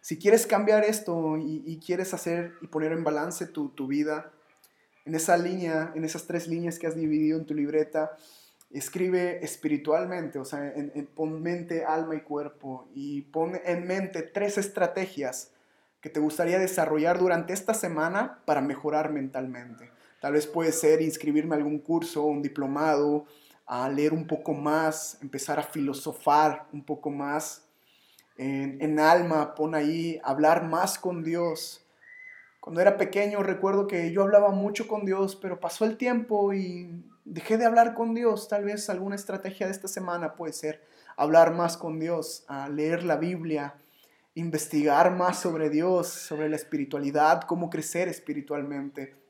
si 0.00 0.18
quieres 0.18 0.46
cambiar 0.46 0.84
esto 0.84 1.36
y, 1.38 1.80
quieres 1.84 2.14
hacer 2.14 2.52
y 2.60 2.66
poner 2.66 2.92
en 2.92 3.04
balance 3.04 3.46
tu, 3.46 3.86
vida, 3.86 4.32
en 5.04 5.14
esa 5.14 5.36
línea, 5.36 5.92
en 5.94 6.04
esas 6.04 6.26
tres 6.26 6.46
líneas 6.46 6.78
que 6.78 6.86
has 6.86 6.94
dividido 6.94 7.38
en 7.38 7.46
tu 7.46 7.54
libreta, 7.54 8.16
escribe 8.70 9.44
espiritualmente, 9.44 10.38
o 10.38 10.44
sea, 10.44 10.72
en, 10.74 11.06
pon 11.06 11.42
mente, 11.42 11.84
alma 11.84 12.14
y 12.16 12.20
cuerpo 12.20 12.88
y 12.94 13.22
pon 13.22 13.60
en 13.64 13.86
mente 13.86 14.22
tres 14.22 14.58
estrategias 14.58 15.51
que 16.02 16.10
te 16.10 16.20
gustaría 16.20 16.58
desarrollar 16.58 17.18
durante 17.18 17.52
esta 17.52 17.72
semana 17.72 18.40
para 18.44 18.60
mejorar 18.60 19.12
mentalmente. 19.12 19.90
Tal 20.20 20.34
vez 20.34 20.46
puede 20.46 20.72
ser 20.72 21.00
inscribirme 21.00 21.54
a 21.54 21.58
algún 21.58 21.78
curso, 21.78 22.24
un 22.24 22.42
diplomado, 22.42 23.24
a 23.66 23.88
leer 23.88 24.12
un 24.12 24.26
poco 24.26 24.52
más, 24.52 25.16
empezar 25.22 25.60
a 25.60 25.62
filosofar 25.62 26.66
un 26.72 26.84
poco 26.84 27.08
más, 27.10 27.68
en, 28.36 28.98
alma, 28.98 29.54
pon 29.54 29.76
ahí, 29.76 30.20
hablar 30.24 30.64
más 30.64 30.98
con 30.98 31.22
Dios. 31.22 31.86
Cuando 32.60 32.80
era 32.80 32.96
pequeño 32.96 33.42
recuerdo 33.42 33.86
que 33.86 34.10
yo 34.10 34.22
hablaba 34.22 34.50
mucho 34.50 34.88
con 34.88 35.04
Dios, 35.04 35.36
pero 35.36 35.60
pasó 35.60 35.84
el 35.84 35.96
tiempo 35.96 36.52
y 36.52 37.04
dejé 37.24 37.58
de 37.58 37.66
hablar 37.66 37.94
con 37.94 38.14
Dios. 38.14 38.48
Tal 38.48 38.64
vez 38.64 38.90
alguna 38.90 39.14
estrategia 39.14 39.66
de 39.66 39.72
esta 39.72 39.86
semana 39.86 40.34
puede 40.34 40.52
ser 40.52 40.82
hablar 41.16 41.54
más 41.54 41.76
con 41.76 42.00
Dios, 42.00 42.44
a 42.48 42.68
leer 42.68 43.04
la 43.04 43.16
Biblia, 43.16 43.76
investigar 44.34 45.10
más 45.10 45.40
sobre 45.40 45.70
Dios, 45.70 46.08
sobre 46.08 46.48
la 46.48 46.56
espiritualidad, 46.56 47.42
cómo 47.42 47.70
crecer 47.70 48.08
espiritualmente 48.08 49.22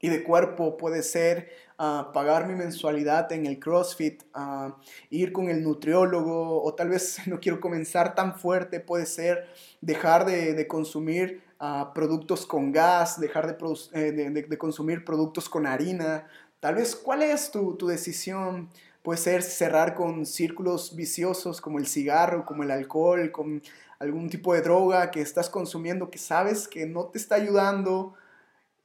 y 0.00 0.08
de 0.08 0.22
cuerpo 0.22 0.76
puede 0.76 1.02
ser 1.02 1.50
ah, 1.78 2.10
pagar 2.12 2.46
mi 2.46 2.54
mensualidad 2.54 3.30
en 3.32 3.46
el 3.46 3.58
CrossFit, 3.58 4.22
uh, 4.34 4.72
ir 5.10 5.32
con 5.32 5.48
el 5.48 5.62
nutriólogo 5.62 6.62
o 6.62 6.74
tal 6.74 6.90
vez 6.90 7.18
no 7.26 7.40
quiero 7.40 7.60
comenzar 7.60 8.14
tan 8.14 8.38
fuerte, 8.38 8.80
puede 8.80 9.06
ser 9.06 9.48
dejar 9.80 10.26
de, 10.26 10.66
consumir 10.66 11.42
ah, 11.58 11.92
productos 11.94 12.46
con 12.46 12.72
gas, 12.72 13.20
dejar 13.20 13.56
eh, 13.92 14.12
de, 14.12 14.30
de, 14.30 14.58
consumir 14.58 15.04
productos 15.04 15.48
con 15.48 15.66
harina. 15.66 16.26
Tal 16.60 16.74
vez, 16.76 16.96
¿cuál 16.96 17.22
es 17.22 17.50
tu, 17.50 17.76
tu 17.76 17.86
decisión? 17.86 18.70
Puede 19.02 19.18
ser 19.18 19.42
cerrar 19.42 19.94
con 19.94 20.26
círculos 20.26 20.96
viciosos 20.96 21.60
como 21.60 21.78
el 21.78 21.86
cigarro, 21.86 22.44
como 22.44 22.64
el 22.64 22.72
alcohol, 22.72 23.30
con 23.30 23.62
algún 23.98 24.28
tipo 24.28 24.54
de 24.54 24.62
droga 24.62 25.10
que 25.10 25.20
estás 25.20 25.48
consumiendo 25.48 26.10
que 26.10 26.18
sabes 26.18 26.68
que 26.68 26.86
no 26.86 27.06
te 27.06 27.18
está 27.18 27.36
ayudando 27.36 28.14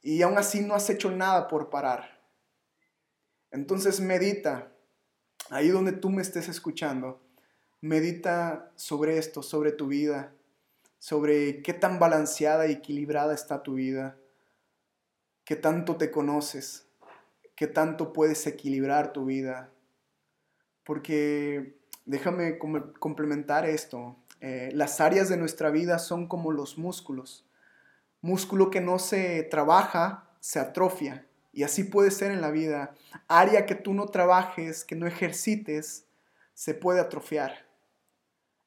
y 0.02 0.22
aún 0.22 0.38
así 0.38 0.60
no 0.60 0.74
has 0.74 0.88
hecho 0.90 1.10
nada 1.10 1.48
por 1.48 1.70
parar. 1.70 2.20
Entonces 3.50 4.00
medita, 4.00 4.72
ahí 5.50 5.68
donde 5.68 5.92
tú 5.92 6.10
me 6.10 6.22
estés 6.22 6.48
escuchando, 6.48 7.20
medita 7.80 8.72
sobre 8.76 9.18
esto, 9.18 9.42
sobre 9.42 9.72
tu 9.72 9.88
vida, 9.88 10.32
sobre 10.98 11.62
qué 11.62 11.74
tan 11.74 11.98
balanceada 11.98 12.66
y 12.66 12.72
equilibrada 12.72 13.34
está 13.34 13.62
tu 13.62 13.74
vida, 13.74 14.16
qué 15.44 15.56
tanto 15.56 15.96
te 15.96 16.10
conoces, 16.10 16.86
qué 17.54 17.66
tanto 17.66 18.12
puedes 18.12 18.46
equilibrar 18.46 19.12
tu 19.12 19.26
vida. 19.26 19.70
Porque 20.84 21.76
déjame 22.06 22.58
complementar 22.58 23.68
esto, 23.68 24.16
eh, 24.44 24.70
las 24.74 25.00
áreas 25.00 25.28
de 25.28 25.36
nuestra 25.36 25.70
vida 25.70 26.00
son 26.00 26.26
como 26.26 26.50
los 26.50 26.76
músculos. 26.76 27.46
Músculo 28.20 28.70
que 28.70 28.80
no 28.80 28.98
se 28.98 29.44
trabaja, 29.44 30.28
se 30.40 30.58
atrofia. 30.58 31.28
Y 31.52 31.62
así 31.62 31.84
puede 31.84 32.10
ser 32.10 32.32
en 32.32 32.40
la 32.40 32.50
vida. 32.50 32.92
Área 33.28 33.66
que 33.66 33.76
tú 33.76 33.94
no 33.94 34.06
trabajes, 34.06 34.84
que 34.84 34.96
no 34.96 35.06
ejercites, 35.06 36.06
se 36.54 36.74
puede 36.74 36.98
atrofiar. 36.98 37.68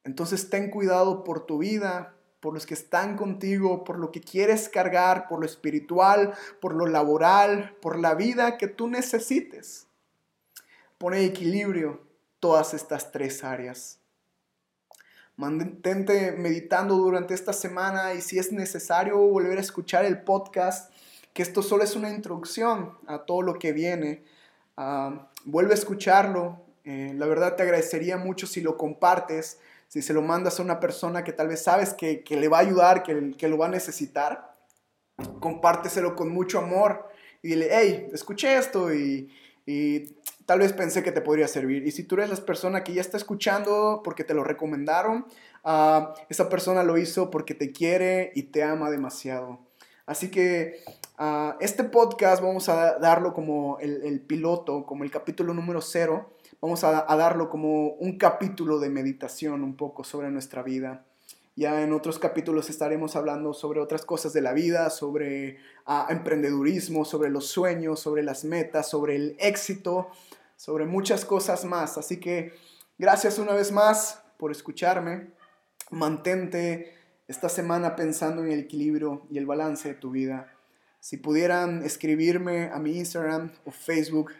Entonces 0.05 0.49
ten 0.49 0.71
cuidado 0.71 1.25
por 1.25 1.45
tu 1.45 1.57
vida, 1.57 2.15
por 2.39 2.53
los 2.53 2.65
que 2.65 2.73
están 2.73 3.17
contigo, 3.17 3.83
por 3.83 3.99
lo 3.99 4.13
que 4.13 4.21
quieres 4.21 4.69
cargar, 4.69 5.27
por 5.27 5.41
lo 5.41 5.45
espiritual, 5.45 6.35
por 6.61 6.73
lo 6.73 6.85
laboral, 6.85 7.75
por 7.81 7.99
la 7.99 8.15
vida 8.15 8.57
que 8.57 8.69
tú 8.69 8.88
necesites. 8.88 9.88
Pone 10.97 11.25
equilibrio 11.25 12.01
todas 12.39 12.73
estas 12.73 13.11
tres 13.11 13.43
áreas. 13.43 13.99
Mantente 15.38 16.32
meditando 16.32 16.95
durante 16.95 17.34
esta 17.34 17.52
semana 17.52 18.13
y 18.13 18.21
si 18.21 18.39
es 18.39 18.52
necesario 18.52 19.17
volver 19.17 19.58
a 19.58 19.62
escuchar 19.62 20.06
el 20.06 20.21
podcast, 20.21 20.93
que 21.34 21.41
esto 21.41 21.62
solo 21.62 21.84
es 21.84 21.95
una 21.95 22.10
introducción 22.10 22.98
a 23.08 23.26
todo 23.26 23.41
lo 23.41 23.60
que 23.60 23.74
viene. 23.74 24.24
Ah, 24.78 25.30
vuelve 25.43 25.71
a 25.71 25.76
escucharlo. 25.76 26.62
Eh, 26.86 27.13
la 27.15 27.26
verdad 27.26 27.56
te 27.56 27.63
agradecería 27.63 28.17
mucho 28.17 28.48
si 28.48 28.62
lo 28.62 28.78
compartes, 28.78 29.60
si 29.89 30.02
se 30.02 30.13
lo 30.13 30.21
mandas 30.21 30.60
a 30.60 30.63
una 30.63 30.80
persona 30.80 31.24
que 31.24 31.34
tal 31.34 31.50
vez 31.50 31.63
sabes 31.63 31.93
que, 31.93 32.24
le 32.30 32.48
va 32.48 32.60
a 32.60 32.62
ayudar, 32.62 33.04
que, 33.04 33.36
que 33.38 33.50
lo 33.50 33.58
va 33.58 33.65
a 33.65 33.69
necesitar. 33.69 34.54
Compárteselo 35.41 36.15
con 36.15 36.30
mucho 36.30 36.60
amor 36.60 37.10
y 37.41 37.50
dile, 37.50 37.69
hey, 37.71 38.10
escuché 38.13 38.58
esto 38.58 38.93
y 38.93 39.30
tal 40.45 40.60
vez 40.60 40.73
pensé 40.73 41.03
que 41.03 41.12
te 41.12 41.21
podría 41.21 41.47
servir. 41.47 41.86
Y 41.86 41.91
si 41.91 42.03
tú 42.03 42.15
eres 42.15 42.29
la 42.29 42.45
persona 42.45 42.84
que 42.84 42.93
ya 42.93 43.01
está 43.01 43.17
escuchando 43.17 44.01
porque 44.03 44.23
te 44.23 44.34
lo 44.34 44.43
recomendaron, 44.43 45.25
uh, 45.63 46.13
esa 46.29 46.49
persona 46.49 46.84
lo 46.84 46.97
hizo 46.97 47.31
porque 47.31 47.53
te 47.53 47.71
quiere 47.71 48.31
y 48.36 48.43
te 48.43 48.63
ama 48.63 48.89
demasiado. 48.89 49.60
Así 50.05 50.29
que 50.29 50.81
uh, 51.19 51.53
este 51.60 51.84
podcast 51.84 52.41
vamos 52.41 52.69
a 52.69 52.99
darlo 52.99 53.34
como 53.34 53.79
el, 53.79 54.21
piloto, 54.21 54.86
como 54.86 55.03
el 55.03 55.12
capítulo 55.12 55.53
número 55.53 55.81
cero. 55.81 56.31
Vamos 56.62 56.84
a, 56.84 57.05
darlo 57.15 57.49
como 57.49 57.89
un 57.93 58.17
capítulo 58.17 58.79
de 58.79 58.89
meditación 58.89 59.63
un 59.63 59.75
poco 59.75 60.03
sobre 60.03 60.31
nuestra 60.31 60.63
vida. 60.63 61.05
Ya 61.58 61.81
en 61.84 61.93
otros 61.93 62.19
capítulos 62.19 62.69
estaremos 62.69 63.15
hablando 63.15 63.53
sobre 63.53 63.79
otras 63.79 64.03
cosas 64.03 64.34
de 64.34 64.41
la 64.41 64.51
vida, 64.51 64.89
sobre 64.89 65.58
uh, 65.88 66.12
emprendedurismo, 66.12 67.05
sobre 67.05 67.29
los 67.29 67.47
sueños, 67.47 67.99
sobre 67.99 68.23
las 68.23 68.43
metas, 68.43 68.89
sobre 68.89 69.15
el 69.15 69.36
éxito, 69.39 70.10
sobre 70.56 70.86
muchas 70.86 71.26
cosas 71.26 71.65
más. 71.65 71.98
Así 71.98 72.20
que 72.20 72.54
gracias 72.98 73.39
una 73.39 73.54
vez 73.54 73.72
más 73.72 74.22
por 74.38 74.52
escucharme. 74.52 75.32
Mantente 75.91 76.94
esta 77.28 77.50
semana 77.50 77.96
pensando 77.96 78.44
en 78.44 78.52
el 78.52 78.60
equilibrio 78.60 79.26
y 79.30 79.38
el 79.38 79.46
balance 79.46 79.89
de 79.89 79.96
tu 79.96 80.12
vida. 80.12 80.52
Si 81.00 81.18
pudieran 81.18 81.84
escribirme 81.84 82.70
a 82.70 82.80
mi 82.80 82.98
Instagram 82.98 83.52
o 83.65 83.72
Facebook 83.72 84.32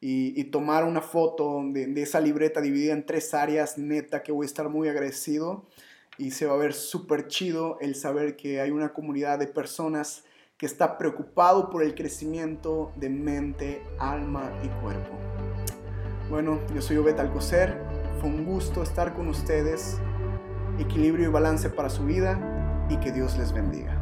y, 0.00 0.44
tomar 0.44 0.84
una 0.84 1.00
foto 1.00 1.62
de, 1.64 1.92
esa 2.02 2.20
libreta 2.20 2.60
dividida 2.60 2.92
en 2.92 3.06
tres 3.06 3.34
áreas, 3.34 3.78
neta, 3.78 4.22
que 4.22 4.32
voy 4.32 4.44
a 4.44 4.46
estar 4.46 4.68
muy 4.68 4.88
agradecido. 4.88 5.68
y 6.18 6.32
se 6.32 6.46
va 6.46 6.54
a 6.54 6.58
ver 6.58 6.74
súper 6.74 7.26
chido 7.28 7.78
el 7.80 7.94
saber 7.94 8.36
que 8.36 8.60
hay 8.60 8.70
una 8.70 8.92
comunidad 8.92 9.38
de 9.38 9.46
personas 9.46 10.24
que 10.62 10.66
está 10.66 10.96
preocupado 10.96 11.70
por 11.70 11.82
el 11.82 11.92
crecimiento 11.96 12.92
de 12.94 13.10
mente, 13.10 13.82
alma 13.98 14.52
y 14.62 14.68
cuerpo. 14.80 15.10
Bueno, 16.30 16.60
yo 16.72 16.80
soy 16.80 16.98
Obed 16.98 17.18
Alcocer, 17.18 17.82
fue 18.20 18.30
un 18.30 18.44
gusto 18.44 18.84
estar 18.84 19.12
con 19.12 19.26
ustedes, 19.26 19.98
equilibrio 20.78 21.30
y 21.30 21.32
balance 21.32 21.68
para 21.68 21.90
su 21.90 22.04
vida 22.04 22.86
y 22.88 22.96
que 22.98 23.10
Dios 23.10 23.36
les 23.38 23.52
bendiga. 23.52 24.01